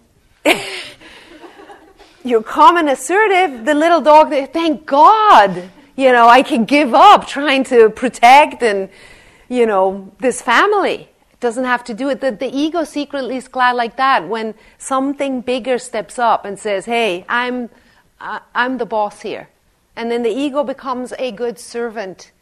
you're 2.22 2.42
calm 2.42 2.76
and 2.76 2.90
assertive, 2.90 3.64
the 3.64 3.72
little 3.72 4.02
dog, 4.02 4.28
thank 4.52 4.84
God 4.84 5.70
you 5.96 6.10
know, 6.10 6.26
I 6.26 6.42
can 6.42 6.64
give 6.64 6.94
up 6.94 7.26
trying 7.26 7.64
to 7.64 7.90
protect 7.90 8.62
and, 8.62 8.88
you 9.52 9.66
know, 9.66 10.10
this 10.18 10.40
family. 10.40 11.10
It 11.32 11.40
doesn't 11.40 11.64
have 11.64 11.84
to 11.84 11.94
do 11.94 12.08
it. 12.08 12.22
The, 12.22 12.32
the 12.32 12.50
ego 12.50 12.84
secretly 12.84 13.36
is 13.36 13.48
glad 13.48 13.72
like 13.72 13.98
that 13.98 14.26
when 14.26 14.54
something 14.78 15.42
bigger 15.42 15.78
steps 15.78 16.18
up 16.18 16.46
and 16.46 16.58
says, 16.58 16.86
hey, 16.86 17.26
I'm, 17.28 17.68
uh, 18.18 18.38
I'm 18.54 18.78
the 18.78 18.86
boss 18.86 19.20
here. 19.20 19.50
And 19.94 20.10
then 20.10 20.22
the 20.22 20.30
ego 20.30 20.64
becomes 20.64 21.12
a 21.18 21.32
good 21.32 21.58
servant 21.58 22.32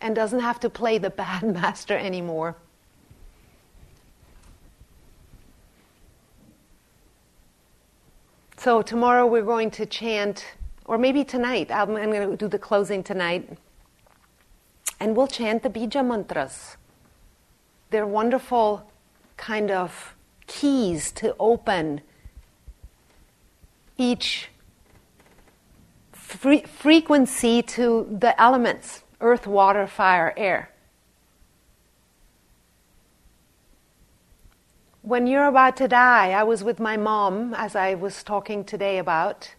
and 0.00 0.16
doesn't 0.16 0.40
have 0.40 0.58
to 0.60 0.68
play 0.68 0.98
the 0.98 1.10
bad 1.22 1.44
master 1.44 1.96
anymore. 1.96 2.56
So, 8.56 8.82
tomorrow 8.82 9.26
we're 9.26 9.42
going 9.42 9.70
to 9.72 9.86
chant 9.86 10.44
or 10.86 10.98
maybe 10.98 11.22
tonight, 11.24 11.70
I'm, 11.70 11.94
I'm 11.96 12.10
going 12.10 12.28
to 12.28 12.36
do 12.36 12.48
the 12.48 12.58
closing 12.58 13.04
tonight. 13.04 13.48
And 15.02 15.16
we'll 15.16 15.26
chant 15.26 15.64
the 15.64 15.68
Bija 15.68 16.06
mantras. 16.06 16.76
They're 17.90 18.06
wonderful 18.06 18.88
kind 19.36 19.68
of 19.68 20.14
keys 20.46 21.10
to 21.22 21.34
open 21.40 22.02
each 23.98 24.48
fre- 26.12 26.68
frequency 26.68 27.62
to 27.62 28.16
the 28.16 28.40
elements 28.40 29.02
earth, 29.20 29.44
water, 29.44 29.88
fire, 29.88 30.32
air. 30.36 30.70
When 35.02 35.26
you're 35.26 35.48
about 35.48 35.76
to 35.78 35.88
die, 35.88 36.30
I 36.30 36.44
was 36.44 36.62
with 36.62 36.78
my 36.78 36.96
mom, 36.96 37.54
as 37.54 37.74
I 37.74 37.94
was 37.94 38.22
talking 38.22 38.62
today 38.62 38.98
about 38.98 39.56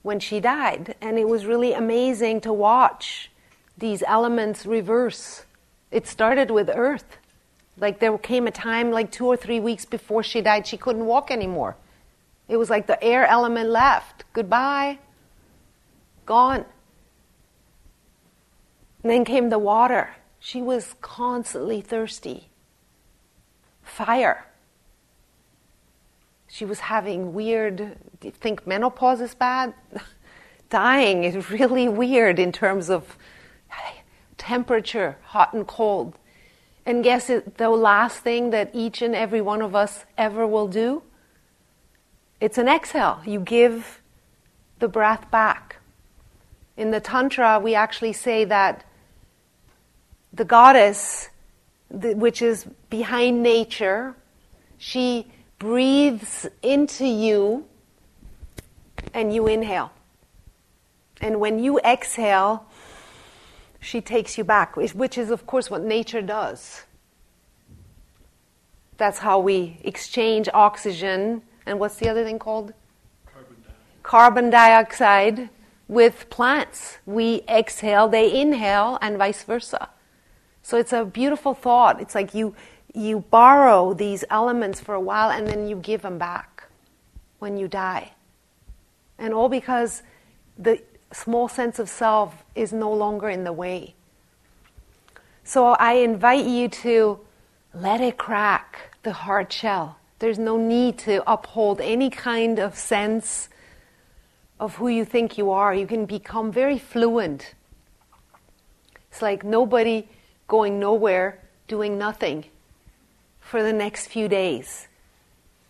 when 0.00 0.20
she 0.20 0.40
died. 0.40 0.94
And 1.02 1.18
it 1.18 1.28
was 1.28 1.44
really 1.44 1.74
amazing 1.74 2.40
to 2.40 2.52
watch 2.54 3.29
these 3.80 4.02
elements 4.06 4.64
reverse. 4.64 5.44
It 5.90 6.06
started 6.06 6.50
with 6.50 6.70
earth. 6.72 7.18
Like 7.76 7.98
there 7.98 8.16
came 8.18 8.46
a 8.46 8.50
time, 8.50 8.90
like 8.90 9.10
two 9.10 9.26
or 9.26 9.36
three 9.36 9.60
weeks 9.60 9.84
before 9.84 10.22
she 10.22 10.40
died, 10.40 10.66
she 10.66 10.76
couldn't 10.76 11.06
walk 11.06 11.30
anymore. 11.30 11.76
It 12.48 12.56
was 12.56 12.70
like 12.70 12.86
the 12.86 13.02
air 13.02 13.26
element 13.26 13.70
left. 13.70 14.24
Goodbye. 14.32 14.98
Gone. 16.26 16.64
And 19.02 19.10
then 19.10 19.24
came 19.24 19.48
the 19.48 19.58
water. 19.58 20.10
She 20.38 20.62
was 20.62 20.94
constantly 21.00 21.80
thirsty. 21.80 22.50
Fire 23.82 24.46
she 26.50 26.64
was 26.64 26.80
having 26.80 27.32
weird, 27.32 27.76
do 28.18 28.28
you 28.28 28.32
think 28.32 28.66
menopause 28.66 29.20
is 29.20 29.34
bad? 29.34 29.72
Dying 30.68 31.24
is 31.24 31.50
really 31.50 31.88
weird 31.88 32.38
in 32.38 32.50
terms 32.50 32.90
of 32.90 33.16
temperature, 34.50 35.16
hot 35.26 35.52
and 35.52 35.64
cold. 35.64 36.18
And 36.84 37.04
guess 37.04 37.30
it, 37.30 37.56
the 37.56 37.70
last 37.70 38.18
thing 38.18 38.50
that 38.50 38.72
each 38.74 39.00
and 39.00 39.14
every 39.14 39.40
one 39.40 39.62
of 39.62 39.76
us 39.76 40.04
ever 40.18 40.44
will 40.44 40.66
do? 40.66 41.04
It's 42.40 42.58
an 42.58 42.66
exhale. 42.66 43.20
You 43.24 43.38
give 43.38 44.02
the 44.80 44.88
breath 44.88 45.30
back. 45.30 45.76
In 46.76 46.90
the 46.90 46.98
Tantra, 46.98 47.60
we 47.60 47.76
actually 47.76 48.12
say 48.12 48.44
that 48.44 48.84
the 50.32 50.44
goddess, 50.44 51.28
which 51.88 52.42
is 52.42 52.66
behind 52.88 53.44
nature, 53.44 54.16
she 54.78 55.30
breathes 55.60 56.48
into 56.60 57.06
you 57.06 57.66
and 59.14 59.32
you 59.32 59.46
inhale. 59.46 59.92
And 61.20 61.38
when 61.38 61.62
you 61.62 61.78
exhale, 61.80 62.66
she 63.80 64.00
takes 64.00 64.38
you 64.38 64.44
back, 64.44 64.76
which 64.76 65.18
is, 65.18 65.30
of 65.30 65.46
course, 65.46 65.70
what 65.70 65.82
nature 65.82 66.22
does. 66.22 66.82
That's 68.98 69.18
how 69.18 69.38
we 69.40 69.80
exchange 69.82 70.48
oxygen 70.52 71.42
and 71.64 71.78
what's 71.78 71.96
the 71.96 72.08
other 72.08 72.24
thing 72.24 72.38
called? 72.38 72.74
Carbon 73.24 73.56
dioxide. 73.62 74.02
Carbon 74.02 74.50
dioxide 74.50 75.50
with 75.88 76.30
plants. 76.30 76.98
We 77.06 77.42
exhale, 77.48 78.08
they 78.08 78.40
inhale, 78.40 78.98
and 79.00 79.16
vice 79.16 79.42
versa. 79.42 79.88
So 80.62 80.76
it's 80.76 80.92
a 80.92 81.04
beautiful 81.04 81.54
thought. 81.54 82.00
It's 82.00 82.14
like 82.14 82.34
you 82.34 82.54
you 82.92 83.20
borrow 83.30 83.94
these 83.94 84.24
elements 84.30 84.80
for 84.80 84.94
a 84.94 85.00
while 85.00 85.30
and 85.30 85.46
then 85.46 85.68
you 85.68 85.76
give 85.76 86.02
them 86.02 86.18
back 86.18 86.64
when 87.38 87.56
you 87.56 87.68
die. 87.68 88.12
And 89.18 89.32
all 89.32 89.48
because 89.48 90.02
the 90.58 90.82
small 91.12 91.48
sense 91.48 91.78
of 91.78 91.88
self 91.88 92.44
is 92.54 92.72
no 92.72 92.92
longer 92.92 93.28
in 93.28 93.44
the 93.44 93.52
way. 93.52 93.94
So 95.44 95.68
I 95.68 95.94
invite 95.94 96.46
you 96.46 96.68
to 96.68 97.20
let 97.74 98.00
it 98.00 98.16
crack 98.16 98.96
the 99.02 99.12
hard 99.12 99.52
shell. 99.52 99.98
There's 100.18 100.38
no 100.38 100.56
need 100.56 100.98
to 100.98 101.28
uphold 101.30 101.80
any 101.80 102.10
kind 102.10 102.58
of 102.58 102.76
sense 102.76 103.48
of 104.60 104.76
who 104.76 104.88
you 104.88 105.04
think 105.04 105.38
you 105.38 105.50
are. 105.50 105.74
You 105.74 105.86
can 105.86 106.04
become 106.04 106.52
very 106.52 106.78
fluent. 106.78 107.54
It's 109.10 109.22
like 109.22 109.42
nobody 109.42 110.06
going 110.46 110.78
nowhere, 110.78 111.40
doing 111.66 111.96
nothing 111.96 112.44
for 113.40 113.62
the 113.62 113.72
next 113.72 114.08
few 114.08 114.28
days. 114.28 114.86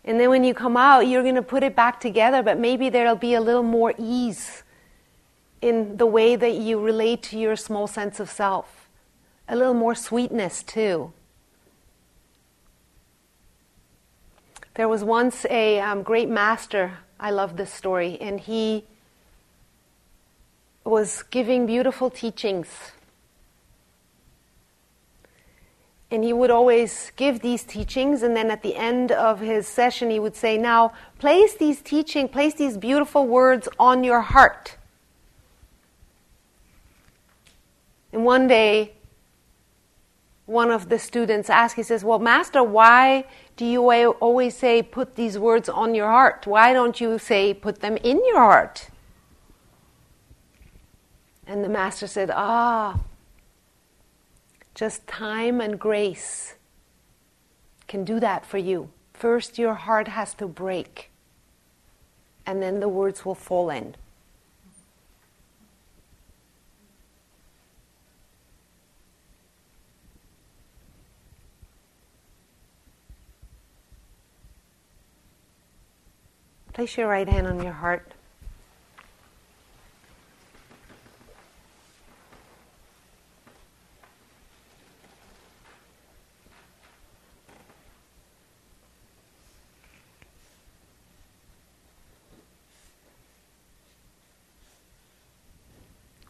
And 0.05 0.19
then 0.19 0.31
when 0.31 0.45
you 0.45 0.55
come 0.55 0.77
out, 0.77 1.07
you're 1.07 1.23
going 1.23 1.37
to 1.37 1.43
put 1.43 1.63
it 1.63 1.77
back 1.77 2.01
together, 2.01 2.43
but 2.43 2.59
maybe 2.59 2.89
there'll 2.89 3.15
be 3.15 3.35
a 3.35 3.41
little 3.41 3.63
more 3.63 3.95
ease 3.99 4.63
in 5.63 5.97
the 5.97 6.07
way 6.07 6.37
that 6.37 6.55
you 6.55 6.81
relate 6.81 7.23
to 7.25 7.39
your 7.39 7.57
small 7.57 7.87
sense 7.87 8.19
of 8.21 8.31
self, 8.31 8.89
a 9.49 9.57
little 9.57 9.75
more 9.75 9.95
sweetness 9.95 10.63
too. 10.63 11.13
There 14.75 14.89
was 14.89 15.05
once 15.05 15.45
a 15.51 15.81
um, 15.81 16.03
great 16.03 16.29
master, 16.29 16.99
I 17.19 17.31
love 17.31 17.57
this 17.57 17.73
story, 17.73 18.17
and 18.21 18.41
he 18.41 18.85
was 20.85 21.23
giving 21.25 21.67
beautiful 21.67 22.09
teachings. 22.09 22.93
And 26.11 26.25
he 26.25 26.33
would 26.33 26.51
always 26.51 27.13
give 27.17 27.41
these 27.41 27.63
teachings 27.63 28.23
and 28.23 28.35
then 28.35 28.51
at 28.51 28.63
the 28.63 28.75
end 28.75 29.13
of 29.13 29.41
his 29.41 29.69
session 29.69 30.11
he 30.11 30.19
would 30.19 30.35
say 30.35 30.59
now 30.59 30.93
place 31.21 31.55
these 31.55 31.81
teaching 31.81 32.29
place 32.29 32.55
these 32.55 32.77
beautiful 32.77 33.29
words 33.29 33.69
on 33.79 34.03
your 34.03 34.21
heart 34.21 34.77
and 38.13 38.25
one 38.25 38.47
day 38.47 38.93
one 40.47 40.71
of 40.71 40.89
the 40.89 40.99
students 40.99 41.49
asked 41.49 41.77
he 41.77 41.83
says 41.83 42.05
well 42.05 42.19
master 42.19 42.63
why 42.63 43.25
do 43.57 43.65
you 43.65 43.91
always 43.91 44.57
say 44.57 44.83
put 44.83 45.15
these 45.17 45.39
words 45.39 45.69
on 45.69 45.95
your 45.95 46.09
heart 46.09 46.47
why 46.47 46.73
don't 46.73 47.01
you 47.01 47.19
say 47.19 47.55
put 47.55 47.81
them 47.81 47.97
in 47.99 48.21
your 48.27 48.39
heart 48.39 48.89
and 51.47 51.63
the 51.65 51.69
master 51.69 52.07
said 52.07 52.31
ah 52.33 52.99
just 54.75 55.07
time 55.07 55.61
and 55.61 55.79
grace 55.79 56.55
can 57.91 58.05
do 58.05 58.21
that 58.21 58.47
for 58.47 58.57
you. 58.57 58.89
First, 59.13 59.59
your 59.59 59.75
heart 59.75 60.09
has 60.09 60.33
to 60.35 60.47
break, 60.47 61.11
and 62.47 62.63
then 62.63 62.79
the 62.79 62.89
words 62.89 63.25
will 63.25 63.35
fall 63.35 63.69
in. 63.69 63.97
Place 76.73 76.97
your 76.97 77.09
right 77.09 77.29
hand 77.29 77.47
on 77.47 77.63
your 77.63 77.73
heart. 77.73 78.13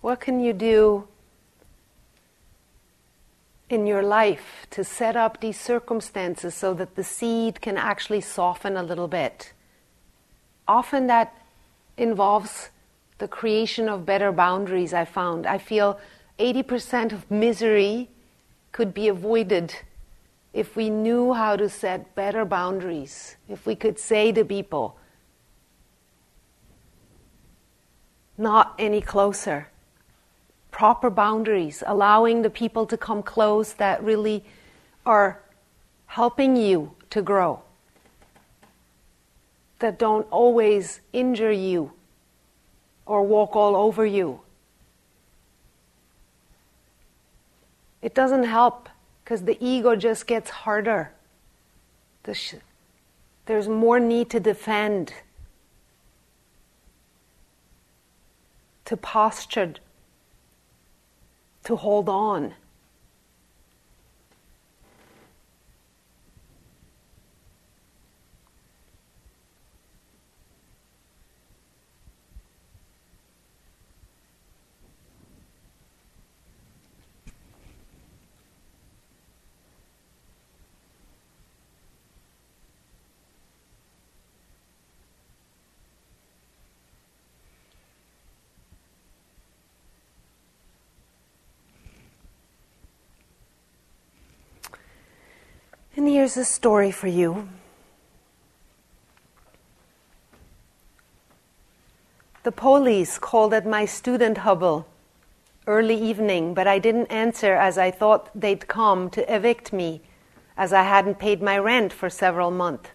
What 0.01 0.19
can 0.21 0.41
you 0.41 0.53
do 0.53 1.07
in 3.69 3.87
your 3.87 4.03
life 4.03 4.67
to 4.71 4.83
set 4.83 5.15
up 5.15 5.41
these 5.41 5.61
circumstances 5.61 6.55
so 6.55 6.75
that 6.75 6.97
the 6.97 7.05
seed 7.05 7.61
can 7.61 7.77
actually 7.77 8.23
soften 8.23 8.77
a 8.77 8.83
little 8.83 9.07
bit? 9.07 9.53
Often 10.71 11.09
that 11.09 11.37
involves 11.97 12.71
the 13.19 13.27
creation 13.27 13.89
of 13.89 14.07
better 14.07 14.31
boundaries, 14.31 14.95
I 14.95 15.05
found. 15.05 15.45
I 15.45 15.59
feel 15.59 15.99
80% 16.39 17.11
of 17.13 17.29
misery 17.29 18.09
could 18.71 18.95
be 18.95 19.09
avoided 19.09 19.75
if 20.53 20.77
we 20.77 20.89
knew 20.89 21.33
how 21.33 21.57
to 21.57 21.69
set 21.69 22.15
better 22.15 22.45
boundaries, 22.45 23.35
if 23.49 23.67
we 23.67 23.75
could 23.75 23.99
say 23.99 24.31
to 24.31 24.45
people, 24.45 24.97
not 28.39 28.77
any 28.79 29.01
closer 29.01 29.67
proper 30.71 31.11
boundaries, 31.11 31.83
allowing 31.85 32.43
the 32.43 32.51
people 32.51 32.87
to 32.87 32.97
come 32.97 33.25
close 33.25 33.73
that 33.73 34.01
really 34.05 34.45
are 35.05 35.43
helping 36.07 36.55
you 36.55 36.95
to 37.11 37.23
grow, 37.23 37.61
that 39.81 39.99
don't 39.99 40.27
always 40.31 41.01
injure 41.13 41.53
you 41.53 41.93
or 43.07 43.23
walk 43.23 43.57
all 43.57 43.75
over 43.75 44.07
you. 44.07 44.41
It 48.01 48.15
doesn't 48.15 48.45
help 48.45 48.89
because 49.25 49.43
the 49.43 49.59
ego 49.61 49.97
just 49.97 50.27
gets 50.27 50.49
harder. 50.51 51.13
There's 53.47 53.69
more 53.69 53.99
need 53.99 54.31
to 54.31 54.41
defend, 54.41 55.13
to 58.85 58.97
posture 58.97 59.75
to 61.65 61.77
hold 61.77 62.09
on. 62.09 62.55
And 96.01 96.09
here's 96.09 96.39
a 96.39 96.47
story 96.47 96.91
for 96.91 97.09
you. 97.09 97.47
The 102.43 102.53
police 102.53 103.19
called 103.19 103.53
at 103.53 103.67
my 103.67 103.85
student 103.85 104.39
hovel 104.39 104.87
early 105.67 105.95
evening, 105.95 106.55
but 106.55 106.67
I 106.67 106.79
didn't 106.79 107.13
answer 107.13 107.53
as 107.53 107.77
I 107.77 107.91
thought 107.91 108.31
they'd 108.35 108.67
come 108.67 109.11
to 109.11 109.31
evict 109.31 109.75
me, 109.75 110.01
as 110.57 110.73
I 110.73 110.85
hadn't 110.85 111.19
paid 111.19 111.43
my 111.43 111.59
rent 111.59 111.93
for 111.93 112.09
several 112.09 112.51
months. 112.51 112.89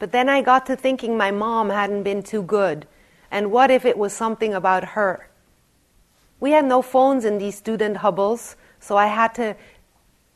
But 0.00 0.10
then 0.10 0.28
I 0.28 0.42
got 0.42 0.66
to 0.66 0.74
thinking 0.74 1.16
my 1.16 1.30
mom 1.30 1.70
hadn't 1.70 2.02
been 2.02 2.24
too 2.24 2.42
good, 2.42 2.88
and 3.30 3.52
what 3.52 3.70
if 3.70 3.84
it 3.84 3.96
was 3.96 4.12
something 4.12 4.52
about 4.52 4.98
her? 4.98 5.28
We 6.40 6.50
had 6.50 6.64
no 6.64 6.82
phones 6.82 7.24
in 7.24 7.38
these 7.38 7.56
student 7.56 7.98
hovels, 7.98 8.56
so 8.80 8.96
I 8.96 9.06
had 9.06 9.32
to 9.36 9.54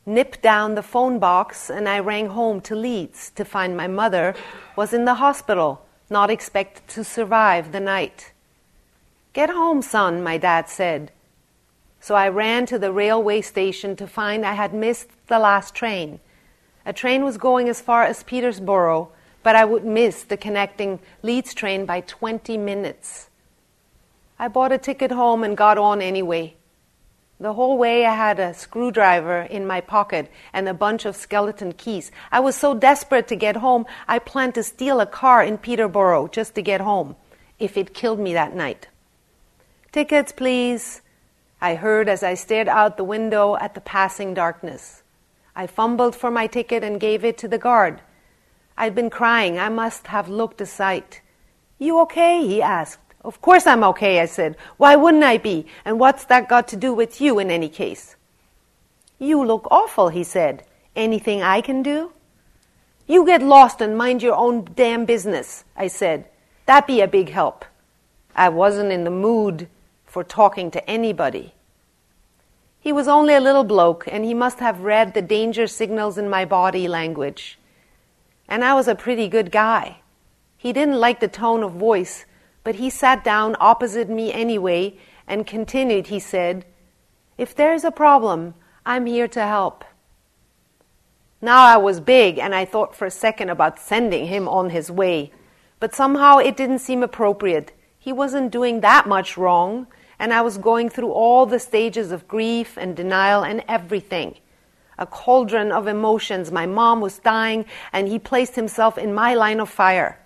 nipped 0.07 0.41
down 0.41 0.73
the 0.73 0.81
phone 0.81 1.19
box 1.19 1.69
and 1.69 1.87
I 1.87 1.99
rang 1.99 2.29
home 2.29 2.61
to 2.61 2.75
Leeds 2.75 3.29
to 3.35 3.43
find 3.43 3.75
my 3.75 3.87
mother 3.87 4.33
was 4.75 4.93
in 4.93 5.05
the 5.05 5.15
hospital, 5.15 5.85
not 6.09 6.31
expected 6.31 6.87
to 6.87 7.03
survive 7.03 7.71
the 7.73 7.81
night. 7.81 8.31
Get 9.33 9.49
home, 9.49 9.81
son, 9.81 10.23
my 10.23 10.37
dad 10.37 10.69
said. 10.69 11.11
So 11.99 12.15
I 12.15 12.29
ran 12.29 12.65
to 12.67 12.79
the 12.79 12.91
railway 12.91 13.41
station 13.41 13.95
to 13.97 14.07
find 14.07 14.45
I 14.45 14.53
had 14.53 14.73
missed 14.73 15.09
the 15.27 15.39
last 15.39 15.75
train. 15.75 16.21
A 16.85 16.93
train 16.93 17.25
was 17.25 17.37
going 17.37 17.67
as 17.67 17.81
far 17.81 18.03
as 18.03 18.23
Peterborough, 18.23 19.11
but 19.43 19.55
I 19.55 19.65
would 19.65 19.83
miss 19.85 20.23
the 20.23 20.37
connecting 20.37 20.99
Leeds 21.21 21.53
train 21.53 21.85
by 21.85 22.01
20 22.01 22.57
minutes. 22.57 23.29
I 24.39 24.47
bought 24.47 24.71
a 24.71 24.77
ticket 24.77 25.11
home 25.11 25.43
and 25.43 25.57
got 25.57 25.77
on 25.77 26.01
anyway. 26.01 26.56
The 27.39 27.53
whole 27.53 27.77
way 27.77 28.05
I 28.05 28.15
had 28.15 28.39
a 28.39 28.53
screwdriver 28.53 29.41
in 29.41 29.67
my 29.67 29.79
pocket 29.79 30.31
and 30.53 30.67
a 30.67 30.73
bunch 30.73 31.05
of 31.05 31.15
skeleton 31.15 31.73
keys. 31.73 32.11
I 32.31 32.39
was 32.39 32.55
so 32.55 32.73
desperate 32.73 33.27
to 33.27 33.35
get 33.35 33.57
home, 33.57 33.85
I 34.07 34.17
planned 34.17 34.55
to 34.55 34.63
steal 34.63 34.99
a 34.99 35.05
car 35.05 35.43
in 35.43 35.59
Peterborough 35.59 36.29
just 36.29 36.55
to 36.55 36.63
get 36.63 36.81
home, 36.81 37.15
if 37.59 37.77
it 37.77 37.93
killed 37.93 38.19
me 38.19 38.33
that 38.33 38.55
night. 38.55 38.87
Tickets, 39.91 40.31
please, 40.31 41.01
I 41.61 41.75
heard 41.75 42.09
as 42.09 42.23
I 42.23 42.33
stared 42.33 42.67
out 42.67 42.97
the 42.97 43.03
window 43.03 43.55
at 43.55 43.75
the 43.75 43.81
passing 43.81 44.33
darkness. 44.33 45.03
I 45.55 45.67
fumbled 45.67 46.15
for 46.15 46.31
my 46.31 46.47
ticket 46.47 46.83
and 46.83 46.99
gave 46.99 47.23
it 47.23 47.37
to 47.39 47.47
the 47.47 47.57
guard. 47.57 48.01
I'd 48.77 48.93
been 48.93 49.09
crying. 49.09 49.57
I 49.57 49.69
must 49.69 50.07
have 50.07 50.29
looked 50.29 50.61
a 50.61 50.67
sight. 50.67 51.21
You 51.79 51.99
okay? 52.01 52.45
he 52.45 52.61
asked. 52.61 53.06
Of 53.23 53.41
course 53.41 53.67
I'm 53.67 53.83
okay, 53.83 54.19
I 54.19 54.25
said. 54.25 54.55
Why 54.77 54.95
wouldn't 54.95 55.23
I 55.23 55.37
be? 55.37 55.65
And 55.83 55.99
what's 55.99 56.25
that 56.25 56.49
got 56.49 56.67
to 56.69 56.75
do 56.75 56.93
with 56.93 57.19
you 57.19 57.39
in 57.39 57.51
any 57.51 57.69
case? 57.69 58.15
You 59.19 59.43
look 59.43 59.67
awful, 59.71 60.09
he 60.09 60.23
said. 60.23 60.63
Anything 60.95 61.41
I 61.41 61.61
can 61.61 61.83
do? 61.83 62.13
You 63.07 63.25
get 63.25 63.41
lost 63.41 63.81
and 63.81 63.97
mind 63.97 64.21
your 64.21 64.35
own 64.35 64.67
damn 64.75 65.05
business, 65.05 65.63
I 65.75 65.87
said. 65.87 66.25
That'd 66.65 66.87
be 66.87 67.01
a 67.01 67.07
big 67.07 67.29
help. 67.29 67.65
I 68.35 68.49
wasn't 68.49 68.91
in 68.91 69.03
the 69.03 69.11
mood 69.11 69.67
for 70.05 70.23
talking 70.23 70.69
to 70.71 70.89
anybody. 70.89 71.53
He 72.79 72.91
was 72.93 73.07
only 73.07 73.33
a 73.33 73.41
little 73.41 73.63
bloke, 73.63 74.05
and 74.07 74.23
he 74.23 74.33
must 74.33 74.59
have 74.59 74.81
read 74.81 75.13
the 75.13 75.21
danger 75.21 75.67
signals 75.67 76.17
in 76.17 76.29
my 76.29 76.45
body 76.45 76.87
language. 76.87 77.57
And 78.47 78.63
I 78.63 78.73
was 78.73 78.87
a 78.87 78.95
pretty 78.95 79.27
good 79.27 79.51
guy. 79.51 80.01
He 80.57 80.71
didn't 80.71 80.99
like 80.99 81.19
the 81.19 81.27
tone 81.27 81.63
of 81.63 81.73
voice 81.73 82.25
but 82.67 82.75
he 82.75 82.89
sat 82.89 83.23
down 83.23 83.55
opposite 83.61 84.09
me 84.09 84.33
anyway 84.33 84.93
and 85.25 85.47
continued, 85.47 86.07
he 86.07 86.19
said, 86.19 86.65
If 87.37 87.55
there's 87.55 87.85
a 87.85 87.91
problem, 87.91 88.55
I'm 88.85 89.05
here 89.05 89.29
to 89.29 89.47
help. 89.47 89.85
Now 91.41 91.63
I 91.63 91.77
was 91.77 92.01
big 92.01 92.37
and 92.37 92.53
I 92.53 92.65
thought 92.65 92.93
for 92.93 93.05
a 93.05 93.09
second 93.09 93.47
about 93.47 93.79
sending 93.79 94.27
him 94.27 94.49
on 94.49 94.71
his 94.71 94.91
way, 94.91 95.31
but 95.79 95.95
somehow 95.95 96.39
it 96.39 96.57
didn't 96.57 96.79
seem 96.79 97.03
appropriate. 97.03 97.71
He 97.97 98.11
wasn't 98.11 98.51
doing 98.51 98.81
that 98.81 99.07
much 99.07 99.37
wrong, 99.37 99.87
and 100.19 100.33
I 100.33 100.41
was 100.41 100.57
going 100.57 100.89
through 100.89 101.13
all 101.13 101.45
the 101.45 101.59
stages 101.59 102.11
of 102.11 102.27
grief 102.27 102.75
and 102.75 102.97
denial 102.97 103.45
and 103.45 103.63
everything. 103.69 104.35
a 104.99 105.05
cauldron 105.05 105.71
of 105.71 105.87
emotions. 105.87 106.51
My 106.51 106.65
mom 106.65 106.99
was 106.99 107.19
dying, 107.19 107.63
and 107.93 108.09
he 108.09 108.19
placed 108.19 108.55
himself 108.55 108.97
in 108.97 109.13
my 109.13 109.35
line 109.35 109.61
of 109.61 109.69
fire. 109.69 110.19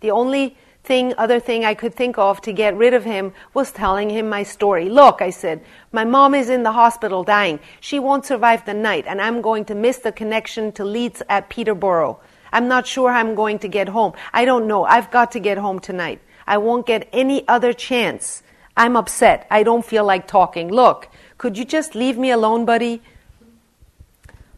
The 0.00 0.10
only 0.10 0.56
thing, 0.82 1.14
other 1.18 1.40
thing 1.40 1.64
I 1.64 1.74
could 1.74 1.94
think 1.94 2.18
of 2.18 2.40
to 2.42 2.52
get 2.52 2.76
rid 2.76 2.94
of 2.94 3.04
him 3.04 3.32
was 3.54 3.70
telling 3.70 4.10
him 4.10 4.28
my 4.28 4.42
story. 4.42 4.88
Look, 4.88 5.20
I 5.20 5.30
said, 5.30 5.62
my 5.92 6.04
mom 6.04 6.34
is 6.34 6.48
in 6.48 6.62
the 6.62 6.72
hospital 6.72 7.22
dying. 7.22 7.60
She 7.80 7.98
won't 7.98 8.26
survive 8.26 8.64
the 8.64 8.74
night, 8.74 9.04
and 9.06 9.20
I'm 9.20 9.40
going 9.40 9.64
to 9.66 9.74
miss 9.74 9.98
the 9.98 10.12
connection 10.12 10.72
to 10.72 10.84
Leeds 10.84 11.22
at 11.28 11.48
Peterborough. 11.48 12.18
I'm 12.52 12.66
not 12.66 12.86
sure 12.86 13.10
I'm 13.10 13.34
going 13.34 13.58
to 13.60 13.68
get 13.68 13.88
home. 13.88 14.14
I 14.32 14.44
don't 14.44 14.66
know. 14.66 14.84
I've 14.84 15.10
got 15.10 15.32
to 15.32 15.40
get 15.40 15.58
home 15.58 15.78
tonight. 15.78 16.20
I 16.46 16.58
won't 16.58 16.86
get 16.86 17.08
any 17.12 17.46
other 17.46 17.72
chance. 17.72 18.42
I'm 18.76 18.96
upset. 18.96 19.46
I 19.50 19.62
don't 19.62 19.84
feel 19.84 20.04
like 20.04 20.26
talking. 20.26 20.68
Look, 20.68 21.08
could 21.38 21.56
you 21.56 21.64
just 21.64 21.94
leave 21.94 22.18
me 22.18 22.30
alone, 22.30 22.64
buddy? 22.64 23.02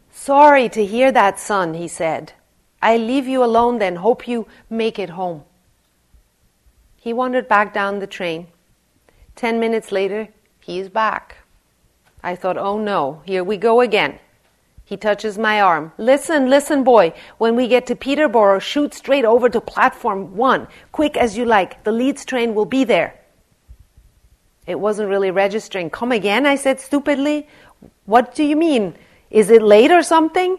Sorry 0.09 0.69
to 0.69 0.85
hear 0.85 1.11
that, 1.11 1.39
son, 1.39 1.73
he 1.73 1.87
said. 1.87 2.33
I 2.81 2.97
leave 2.97 3.27
you 3.27 3.43
alone 3.43 3.79
then. 3.79 3.97
Hope 3.97 4.27
you 4.27 4.47
make 4.69 4.97
it 4.97 5.11
home. 5.11 5.43
He 7.03 7.11
wandered 7.11 7.49
back 7.49 7.73
down 7.73 7.99
the 7.99 8.07
train. 8.07 8.47
Ten 9.35 9.59
minutes 9.59 9.91
later, 9.91 10.29
he 10.61 10.79
is 10.79 10.87
back. 10.87 11.35
I 12.23 12.33
thought, 12.33 12.57
oh 12.57 12.77
no, 12.77 13.21
here 13.25 13.43
we 13.43 13.57
go 13.57 13.81
again. 13.81 14.19
He 14.85 14.95
touches 14.95 15.37
my 15.37 15.59
arm. 15.59 15.91
Listen, 15.97 16.49
listen, 16.49 16.85
boy. 16.85 17.11
When 17.39 17.57
we 17.57 17.67
get 17.67 17.87
to 17.87 17.95
Peterborough, 17.97 18.59
shoot 18.59 18.93
straight 18.93 19.25
over 19.25 19.49
to 19.49 19.59
platform 19.59 20.37
one. 20.37 20.69
Quick 20.93 21.17
as 21.17 21.37
you 21.37 21.43
like. 21.43 21.83
The 21.83 21.91
Leeds 21.91 22.23
train 22.23 22.55
will 22.55 22.63
be 22.63 22.85
there. 22.85 23.19
It 24.65 24.79
wasn't 24.79 25.09
really 25.09 25.29
registering. 25.31 25.89
Come 25.89 26.13
again, 26.13 26.45
I 26.45 26.55
said 26.55 26.79
stupidly. 26.79 27.49
What 28.05 28.33
do 28.33 28.45
you 28.45 28.55
mean? 28.55 28.95
Is 29.29 29.49
it 29.49 29.61
late 29.61 29.91
or 29.91 30.03
something? 30.03 30.57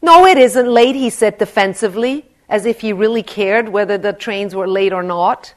No, 0.00 0.24
it 0.24 0.38
isn't 0.38 0.68
late, 0.68 0.94
he 0.94 1.10
said 1.10 1.38
defensively, 1.38 2.26
as 2.48 2.64
if 2.64 2.80
he 2.80 2.92
really 2.92 3.24
cared 3.24 3.70
whether 3.70 3.98
the 3.98 4.12
trains 4.12 4.54
were 4.54 4.68
late 4.68 4.92
or 4.92 5.02
not. 5.02 5.52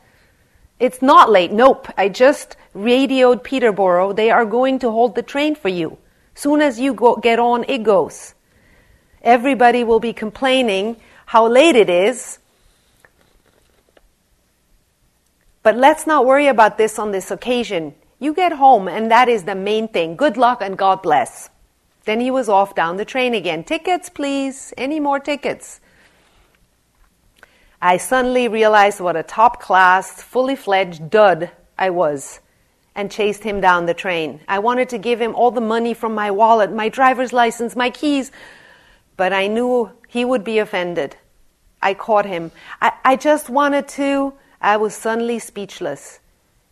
It's 0.79 1.01
not 1.01 1.31
late. 1.31 1.51
Nope. 1.51 1.87
I 1.97 2.09
just 2.09 2.55
radioed 2.73 3.43
Peterborough. 3.43 4.13
They 4.13 4.29
are 4.29 4.45
going 4.45 4.79
to 4.79 4.91
hold 4.91 5.15
the 5.15 5.23
train 5.23 5.55
for 5.55 5.69
you. 5.69 5.97
Soon 6.35 6.61
as 6.61 6.79
you 6.79 6.93
go, 6.93 7.15
get 7.15 7.39
on, 7.39 7.65
it 7.67 7.83
goes. 7.83 8.35
Everybody 9.23 9.83
will 9.83 9.99
be 9.99 10.13
complaining 10.13 10.97
how 11.25 11.47
late 11.47 11.75
it 11.75 11.89
is. 11.89 12.39
But 15.63 15.75
let's 15.75 16.07
not 16.07 16.25
worry 16.25 16.47
about 16.47 16.77
this 16.77 16.99
on 16.99 17.11
this 17.11 17.31
occasion. 17.31 17.95
You 18.19 18.33
get 18.33 18.53
home, 18.53 18.87
and 18.87 19.11
that 19.11 19.27
is 19.27 19.43
the 19.43 19.55
main 19.55 19.87
thing. 19.87 20.15
Good 20.15 20.37
luck 20.37 20.61
and 20.61 20.77
God 20.77 21.01
bless. 21.01 21.49
Then 22.05 22.21
he 22.21 22.31
was 22.31 22.47
off 22.47 22.73
down 22.73 22.97
the 22.97 23.03
train 23.03 23.33
again. 23.33 23.63
Tickets, 23.63 24.09
please. 24.09 24.73
Any 24.77 24.99
more 24.99 25.19
tickets? 25.19 25.81
I 27.81 27.97
suddenly 27.97 28.47
realized 28.47 28.99
what 28.99 29.15
a 29.15 29.23
top 29.23 29.61
class, 29.61 30.21
fully 30.21 30.55
fledged 30.55 31.09
dud 31.09 31.51
I 31.77 31.91
was 31.91 32.39
and 32.95 33.11
chased 33.11 33.43
him 33.43 33.61
down 33.61 33.85
the 33.85 33.93
train. 33.93 34.39
I 34.47 34.57
wanted 34.57 34.89
to 34.89 34.97
give 34.97 35.21
him 35.21 35.35
all 35.35 35.51
the 35.51 35.61
money 35.61 35.93
from 35.93 36.15
my 36.15 36.31
wallet, 36.31 36.71
my 36.71 36.89
driver's 36.89 37.31
license, 37.31 37.75
my 37.75 37.91
keys, 37.91 38.31
but 39.15 39.31
I 39.31 39.45
knew 39.45 39.91
he 40.07 40.25
would 40.25 40.43
be 40.43 40.57
offended. 40.57 41.15
I 41.79 41.93
caught 41.93 42.25
him. 42.25 42.51
I, 42.81 42.93
I 43.05 43.15
just 43.15 43.49
wanted 43.49 43.87
to. 43.89 44.33
I 44.59 44.77
was 44.77 44.95
suddenly 44.95 45.37
speechless. 45.37 46.19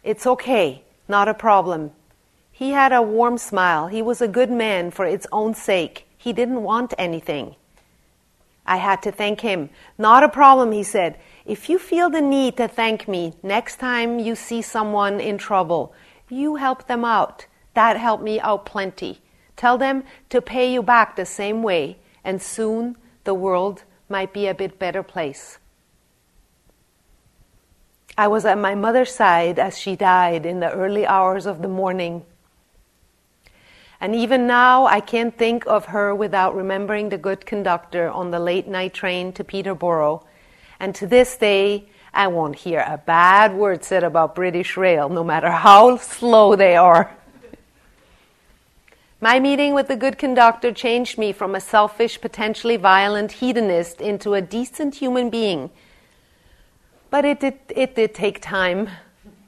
It's 0.04 0.26
okay, 0.26 0.84
not 1.08 1.28
a 1.28 1.36
problem. 1.36 1.92
He 2.52 2.72
had 2.72 2.92
a 2.92 3.04
warm 3.04 3.38
smile. 3.38 3.88
He 3.88 4.02
was 4.02 4.22
a 4.22 4.28
good 4.28 4.50
man 4.50 4.90
for 4.90 5.06
its 5.06 5.28
own 5.32 5.54
sake. 5.54 6.08
He 6.18 6.34
didn't 6.34 6.64
want 6.64 6.96
anything. 6.98 7.56
I 8.66 8.78
had 8.78 9.02
to 9.04 9.12
thank 9.12 9.42
him. 9.42 9.70
Not 9.98 10.24
a 10.24 10.30
problem, 10.30 10.72
he 10.72 10.84
said. 10.84 11.20
If 11.46 11.70
you 11.70 11.78
feel 11.78 12.10
the 12.10 12.22
need 12.22 12.58
to 12.58 12.68
thank 12.68 13.08
me 13.08 13.34
next 13.44 13.78
time 13.78 14.20
you 14.20 14.36
see 14.36 14.62
someone 14.62 15.20
in 15.20 15.38
trouble, 15.38 15.94
you 16.30 16.56
help 16.56 16.88
them 16.88 17.06
out. 17.06 17.46
That 17.76 17.98
helped 17.98 18.24
me 18.24 18.40
out 18.40 18.66
plenty. 18.66 19.22
Tell 19.56 19.78
them 19.78 20.04
to 20.30 20.42
pay 20.42 20.72
you 20.72 20.82
back 20.82 21.16
the 21.16 21.26
same 21.26 21.62
way, 21.62 21.98
and 22.24 22.42
soon 22.42 22.98
the 23.24 23.34
world 23.34 23.84
might 24.10 24.34
be 24.34 24.48
a 24.48 24.54
bit 24.54 24.80
better 24.80 25.04
place. 25.04 25.60
I 28.18 28.28
was 28.28 28.46
at 28.46 28.58
my 28.58 28.76
mother's 28.76 29.14
side 29.14 29.60
as 29.60 29.78
she 29.78 29.96
died 29.96 30.46
in 30.46 30.62
the 30.62 30.72
early 30.72 31.06
hours 31.06 31.46
of 31.46 31.62
the 31.62 31.68
morning. 31.68 32.26
And 34.02 34.14
even 34.14 34.46
now, 34.46 34.86
I 34.86 35.00
can't 35.00 35.38
think 35.38 35.66
of 35.66 35.86
her 35.86 36.14
without 36.14 36.56
remembering 36.56 37.10
the 37.10 37.18
good 37.18 37.46
conductor 37.46 38.10
on 38.10 38.32
the 38.32 38.40
late 38.40 38.68
night 38.68 38.94
train 38.94 39.32
to 39.34 39.44
Peterborough. 39.44 40.26
And 40.80 40.94
to 40.96 41.08
this 41.08 41.38
day, 41.38 41.90
I 42.14 42.28
won't 42.28 42.56
hear 42.56 42.80
a 42.80 42.98
bad 42.98 43.54
word 43.54 43.84
said 43.84 44.04
about 44.04 44.36
British 44.36 44.78
Rail, 44.78 45.10
no 45.10 45.24
matter 45.24 45.52
how 45.52 45.98
slow 45.98 46.56
they 46.56 46.76
are. 46.76 47.16
My 49.22 49.40
meeting 49.40 49.74
with 49.74 49.88
the 49.88 49.96
good 49.96 50.18
conductor 50.18 50.72
changed 50.72 51.18
me 51.18 51.32
from 51.32 51.56
a 51.56 51.60
selfish, 51.62 52.20
potentially 52.20 52.78
violent 52.78 53.32
hedonist 53.34 54.02
into 54.02 54.34
a 54.34 54.42
decent 54.42 54.96
human 54.96 55.30
being. 55.30 55.72
But 57.10 57.26
it 57.26 57.40
did, 57.40 57.60
it 57.70 57.96
did 57.96 58.14
take 58.14 58.42
time. 58.42 58.90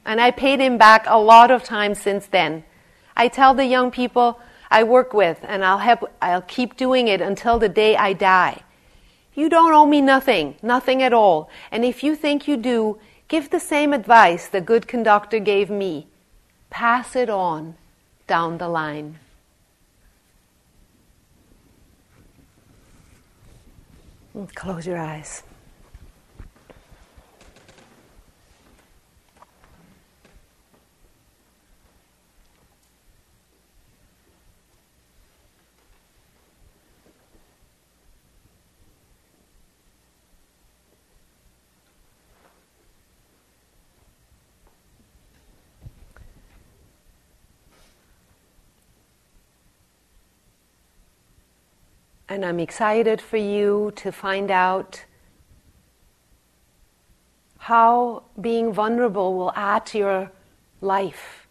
And 0.04 0.20
I 0.20 0.30
paid 0.30 0.58
him 0.58 0.78
back 0.78 1.04
a 1.06 1.18
lot 1.18 1.50
of 1.50 1.64
time 1.64 1.94
since 1.94 2.26
then. 2.26 2.64
I 3.18 3.26
tell 3.26 3.52
the 3.52 3.66
young 3.66 3.90
people 3.90 4.40
I 4.70 4.84
work 4.84 5.12
with, 5.12 5.40
and 5.42 5.64
I'll, 5.64 5.78
have, 5.78 6.04
I'll 6.22 6.42
keep 6.42 6.76
doing 6.76 7.08
it 7.08 7.20
until 7.20 7.58
the 7.58 7.68
day 7.68 7.96
I 7.96 8.12
die. 8.12 8.62
You 9.34 9.48
don't 9.48 9.72
owe 9.72 9.86
me 9.86 10.00
nothing, 10.00 10.54
nothing 10.62 11.02
at 11.02 11.12
all. 11.12 11.50
And 11.72 11.84
if 11.84 12.04
you 12.04 12.14
think 12.14 12.46
you 12.46 12.56
do, 12.56 12.98
give 13.26 13.50
the 13.50 13.60
same 13.60 13.92
advice 13.92 14.46
the 14.46 14.60
good 14.60 14.86
conductor 14.86 15.40
gave 15.40 15.68
me. 15.68 16.06
Pass 16.70 17.16
it 17.16 17.28
on 17.28 17.74
down 18.26 18.58
the 18.58 18.68
line. 18.68 19.18
Close 24.54 24.86
your 24.86 24.98
eyes. 24.98 25.42
And 52.28 52.44
I'm 52.44 52.60
excited 52.60 53.20
for 53.20 53.38
you 53.38 53.92
to 53.96 54.12
find 54.12 54.50
out 54.50 55.04
how 57.58 58.24
being 58.40 58.72
vulnerable 58.72 59.34
will 59.34 59.52
add 59.56 59.86
to 59.86 59.98
your 59.98 60.32
life. 60.80 61.46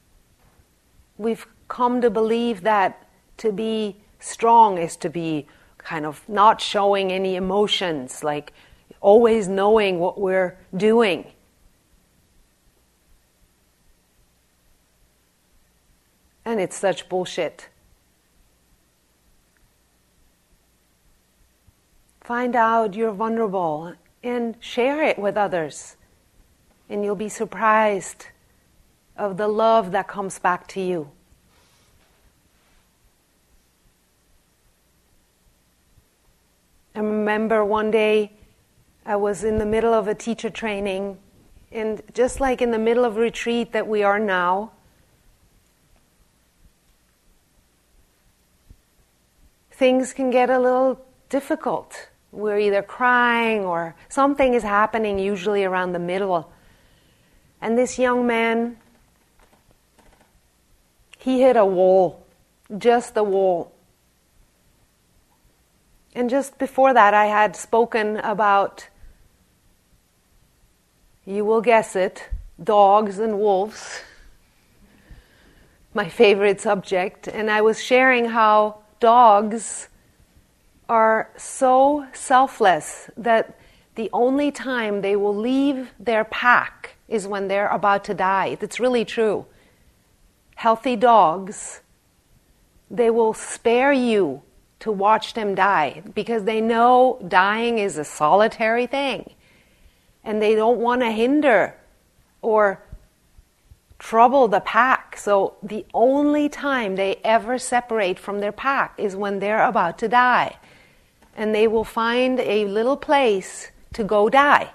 We've 1.18 1.48
come 1.68 2.02
to 2.02 2.10
believe 2.10 2.62
that 2.62 3.08
to 3.38 3.52
be 3.52 3.98
strong 4.20 4.78
is 4.78 4.96
to 4.98 5.10
be 5.10 5.48
kind 5.80 6.06
of 6.06 6.28
not 6.28 6.62
showing 6.62 7.12
any 7.12 7.36
emotions, 7.36 8.24
like 8.24 8.54
always 9.02 9.48
knowing 9.48 10.00
what 10.00 10.20
we're 10.20 10.58
doing. 10.76 11.26
And 16.46 16.60
it's 16.60 16.78
such 16.78 17.10
bullshit. 17.10 17.68
Find 22.28 22.58
out 22.58 22.94
you're 22.94 23.14
vulnerable 23.14 23.94
and 24.22 24.58
share 24.60 25.02
it 25.02 25.18
with 25.18 25.38
others. 25.38 25.96
And 26.90 27.02
you'll 27.02 27.16
be 27.16 27.30
surprised 27.30 28.26
of 29.16 29.38
the 29.38 29.48
love 29.48 29.94
that 29.94 30.10
comes 30.10 30.38
back 30.38 30.68
to 30.76 30.82
you. 30.82 31.10
I 36.94 37.00
remember 37.00 37.64
one 37.64 37.92
day 37.92 38.34
I 39.06 39.16
was 39.16 39.46
in 39.46 39.58
the 39.58 39.66
middle 39.66 39.94
of 39.94 40.10
a 40.10 40.14
teacher 40.14 40.50
training, 40.50 41.20
and 41.72 42.02
just 42.14 42.42
like 42.42 42.62
in 42.62 42.72
the 42.72 42.78
middle 42.78 43.06
of 43.06 43.16
retreat 43.16 43.72
that 43.72 43.88
we 43.88 44.04
are 44.04 44.20
now, 44.20 44.74
things 49.72 50.12
can 50.12 50.30
get 50.30 50.50
a 50.50 50.60
little 50.60 51.00
difficult 51.30 52.10
we're 52.32 52.60
either 52.60 52.82
crying 52.82 53.64
or 53.66 53.96
something 54.10 54.54
is 54.54 54.64
happening, 54.64 55.20
usually 55.20 55.64
around 55.64 55.94
the 55.94 56.00
middle. 56.00 56.52
And 57.62 57.78
this 57.78 57.98
young 57.98 58.28
man, 58.28 58.78
he 61.18 61.42
hit 61.42 61.56
a 61.56 61.66
wall, 61.66 62.26
just 62.78 63.18
a 63.18 63.24
wall. 63.24 63.72
And 66.14 66.30
just 66.30 66.58
before 66.58 66.94
that, 66.94 67.14
I 67.14 67.26
had 67.26 67.56
spoken 67.56 68.18
about, 68.18 68.88
you 71.26 71.46
will 71.46 71.62
guess 71.62 71.96
it, 71.96 72.30
dogs 72.64 73.20
and 73.20 73.40
wolves, 73.40 74.02
my 75.94 76.10
favorite 76.10 76.60
subject. 76.60 77.28
And 77.28 77.50
I 77.50 77.62
was 77.62 77.84
sharing 77.84 78.26
how 78.26 78.80
dogs 79.00 79.90
are 80.90 81.30
so 81.38 82.08
selfless 82.14 83.10
that 83.18 83.58
the 83.96 84.10
only 84.14 84.52
time 84.52 85.02
they 85.02 85.16
will 85.16 85.36
leave 85.36 85.92
their 86.00 86.24
pack 86.24 86.96
is 87.08 87.28
when 87.28 87.48
they're 87.48 87.70
about 87.70 88.04
to 88.06 88.14
die. 88.14 88.58
It's 88.62 88.80
really 88.80 89.06
true. 89.06 89.46
Healthy 90.56 90.96
dogs, 90.96 91.82
they 92.90 93.10
will 93.10 93.34
spare 93.34 93.92
you 93.92 94.42
to 94.80 94.92
watch 94.92 95.34
them 95.34 95.56
die 95.56 96.04
because 96.14 96.44
they 96.44 96.62
know 96.62 97.20
dying 97.28 97.80
is 97.80 97.98
a 97.98 98.04
solitary 98.04 98.86
thing 98.88 99.34
and 100.24 100.42
they 100.42 100.56
don't 100.56 100.80
want 100.80 101.02
to 101.02 101.12
hinder 101.12 101.76
or 102.42 102.84
trouble 103.98 104.48
the 104.48 104.60
pack. 104.60 105.18
So 105.18 105.56
the 105.64 105.86
only 105.94 106.50
time 106.50 106.96
they 106.96 107.20
ever 107.24 107.58
separate 107.58 108.20
from 108.20 108.40
their 108.40 108.52
pack 108.52 108.94
is 108.98 109.16
when 109.16 109.40
they're 109.40 109.66
about 109.66 109.98
to 110.00 110.08
die. 110.08 110.58
And 111.38 111.56
they 111.56 111.68
will 111.68 111.86
find 111.86 112.42
a 112.42 112.66
little 112.66 112.98
place 112.98 113.72
to 113.94 114.04
go 114.04 114.28
die. 114.28 114.74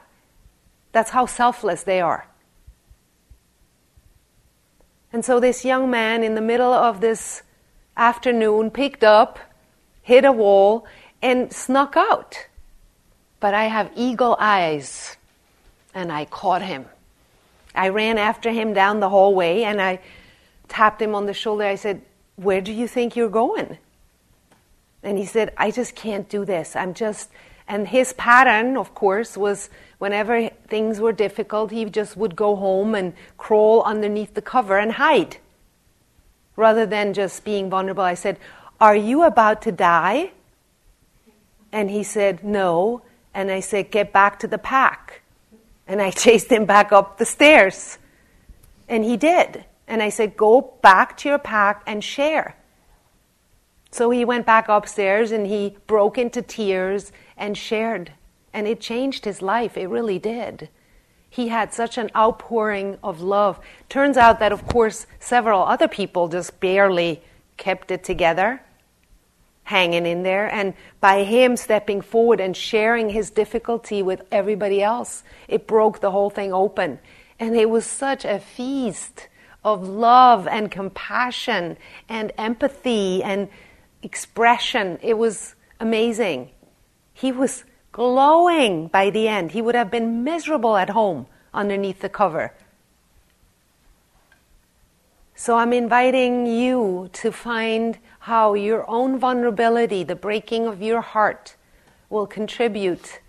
That's 0.92 1.10
how 1.10 1.26
selfless 1.26 1.82
they 1.82 2.00
are. 2.00 2.26
And 5.12 5.22
so 5.24 5.40
this 5.40 5.64
young 5.64 5.90
man 5.90 6.22
in 6.22 6.34
the 6.34 6.40
middle 6.40 6.72
of 6.72 7.02
this 7.02 7.42
afternoon 7.96 8.70
picked 8.70 9.04
up, 9.04 9.38
hit 10.00 10.24
a 10.24 10.32
wall, 10.32 10.86
and 11.20 11.52
snuck 11.52 11.96
out. 11.96 12.46
But 13.40 13.52
I 13.52 13.64
have 13.64 13.90
eagle 13.94 14.36
eyes, 14.38 15.18
and 15.94 16.10
I 16.10 16.24
caught 16.24 16.62
him. 16.62 16.86
I 17.74 17.88
ran 17.88 18.18
after 18.18 18.50
him 18.50 18.72
down 18.72 19.00
the 19.00 19.08
hallway 19.08 19.62
and 19.62 19.80
I 19.80 20.00
tapped 20.68 21.00
him 21.00 21.14
on 21.14 21.26
the 21.26 21.34
shoulder. 21.34 21.64
I 21.64 21.76
said, 21.76 22.02
Where 22.36 22.60
do 22.60 22.72
you 22.72 22.86
think 22.86 23.16
you're 23.16 23.28
going? 23.28 23.78
And 25.02 25.18
he 25.18 25.26
said, 25.26 25.52
I 25.56 25.70
just 25.70 25.94
can't 25.94 26.28
do 26.28 26.44
this. 26.44 26.76
I'm 26.76 26.94
just. 26.94 27.30
And 27.68 27.88
his 27.88 28.12
pattern, 28.14 28.76
of 28.76 28.94
course, 28.94 29.36
was 29.36 29.70
whenever 29.98 30.48
things 30.68 31.00
were 31.00 31.12
difficult, 31.12 31.70
he 31.70 31.84
just 31.86 32.16
would 32.16 32.36
go 32.36 32.56
home 32.56 32.94
and 32.94 33.14
crawl 33.38 33.82
underneath 33.82 34.34
the 34.34 34.42
cover 34.42 34.78
and 34.78 34.92
hide 34.92 35.38
rather 36.56 36.86
than 36.86 37.14
just 37.14 37.44
being 37.44 37.70
vulnerable. 37.70 38.02
I 38.02 38.14
said, 38.14 38.38
Are 38.80 38.96
you 38.96 39.22
about 39.22 39.62
to 39.62 39.72
die? 39.72 40.32
And 41.70 41.90
he 41.90 42.02
said, 42.02 42.44
No. 42.44 43.02
And 43.34 43.50
I 43.50 43.60
said, 43.60 43.90
Get 43.90 44.12
back 44.12 44.38
to 44.40 44.46
the 44.46 44.58
pack. 44.58 45.22
And 45.86 46.00
I 46.02 46.10
chased 46.24 46.50
him 46.50 46.66
back 46.66 46.92
up 46.92 47.18
the 47.18 47.24
stairs. 47.24 47.98
And 48.88 49.04
he 49.04 49.16
did. 49.16 49.64
And 49.86 50.02
I 50.02 50.10
said, 50.10 50.36
Go 50.36 50.74
back 50.82 51.16
to 51.18 51.28
your 51.28 51.38
pack 51.38 51.82
and 51.86 52.04
share. 52.04 52.56
So 53.92 54.10
he 54.10 54.24
went 54.24 54.46
back 54.46 54.68
upstairs 54.68 55.30
and 55.30 55.46
he 55.46 55.76
broke 55.86 56.16
into 56.16 56.40
tears 56.40 57.12
and 57.36 57.56
shared. 57.56 58.12
And 58.52 58.66
it 58.66 58.80
changed 58.80 59.26
his 59.26 59.42
life. 59.42 59.76
It 59.76 59.86
really 59.86 60.18
did. 60.18 60.70
He 61.28 61.48
had 61.48 61.72
such 61.72 61.98
an 61.98 62.10
outpouring 62.16 62.98
of 63.02 63.20
love. 63.20 63.60
Turns 63.88 64.16
out 64.16 64.38
that, 64.40 64.50
of 64.50 64.66
course, 64.66 65.06
several 65.20 65.62
other 65.62 65.88
people 65.88 66.28
just 66.28 66.58
barely 66.58 67.22
kept 67.58 67.90
it 67.90 68.02
together, 68.02 68.62
hanging 69.64 70.06
in 70.06 70.22
there. 70.22 70.52
And 70.52 70.74
by 71.00 71.24
him 71.24 71.56
stepping 71.56 72.00
forward 72.00 72.40
and 72.40 72.56
sharing 72.56 73.10
his 73.10 73.30
difficulty 73.30 74.02
with 74.02 74.22
everybody 74.32 74.82
else, 74.82 75.22
it 75.48 75.66
broke 75.66 76.00
the 76.00 76.10
whole 76.10 76.30
thing 76.30 76.52
open. 76.52 76.98
And 77.38 77.56
it 77.56 77.68
was 77.68 77.86
such 77.86 78.24
a 78.24 78.38
feast 78.38 79.28
of 79.64 79.86
love 79.86 80.46
and 80.48 80.70
compassion 80.70 81.76
and 82.08 82.32
empathy 82.36 83.22
and 83.22 83.48
expression. 84.02 84.98
It 85.02 85.18
was 85.18 85.54
amazing. 85.80 86.50
He 87.12 87.32
was 87.32 87.64
glowing 87.92 88.88
by 88.88 89.10
the 89.10 89.28
end. 89.28 89.52
He 89.52 89.62
would 89.62 89.74
have 89.74 89.90
been 89.90 90.24
miserable 90.24 90.76
at 90.76 90.90
home 90.90 91.26
underneath 91.52 92.00
the 92.00 92.08
cover. 92.08 92.54
So 95.34 95.56
I'm 95.56 95.72
inviting 95.72 96.46
you 96.46 97.10
to 97.14 97.32
find 97.32 97.98
how 98.20 98.54
your 98.54 98.88
own 98.88 99.18
vulnerability, 99.18 100.04
the 100.04 100.14
breaking 100.14 100.66
of 100.66 100.80
your 100.80 101.00
heart, 101.00 101.56
will 102.08 102.26
contribute 102.26 103.20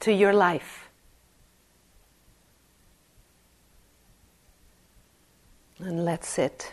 to 0.00 0.12
your 0.12 0.32
life. 0.32 0.88
And 5.78 6.04
let's 6.04 6.28
sit. 6.28 6.72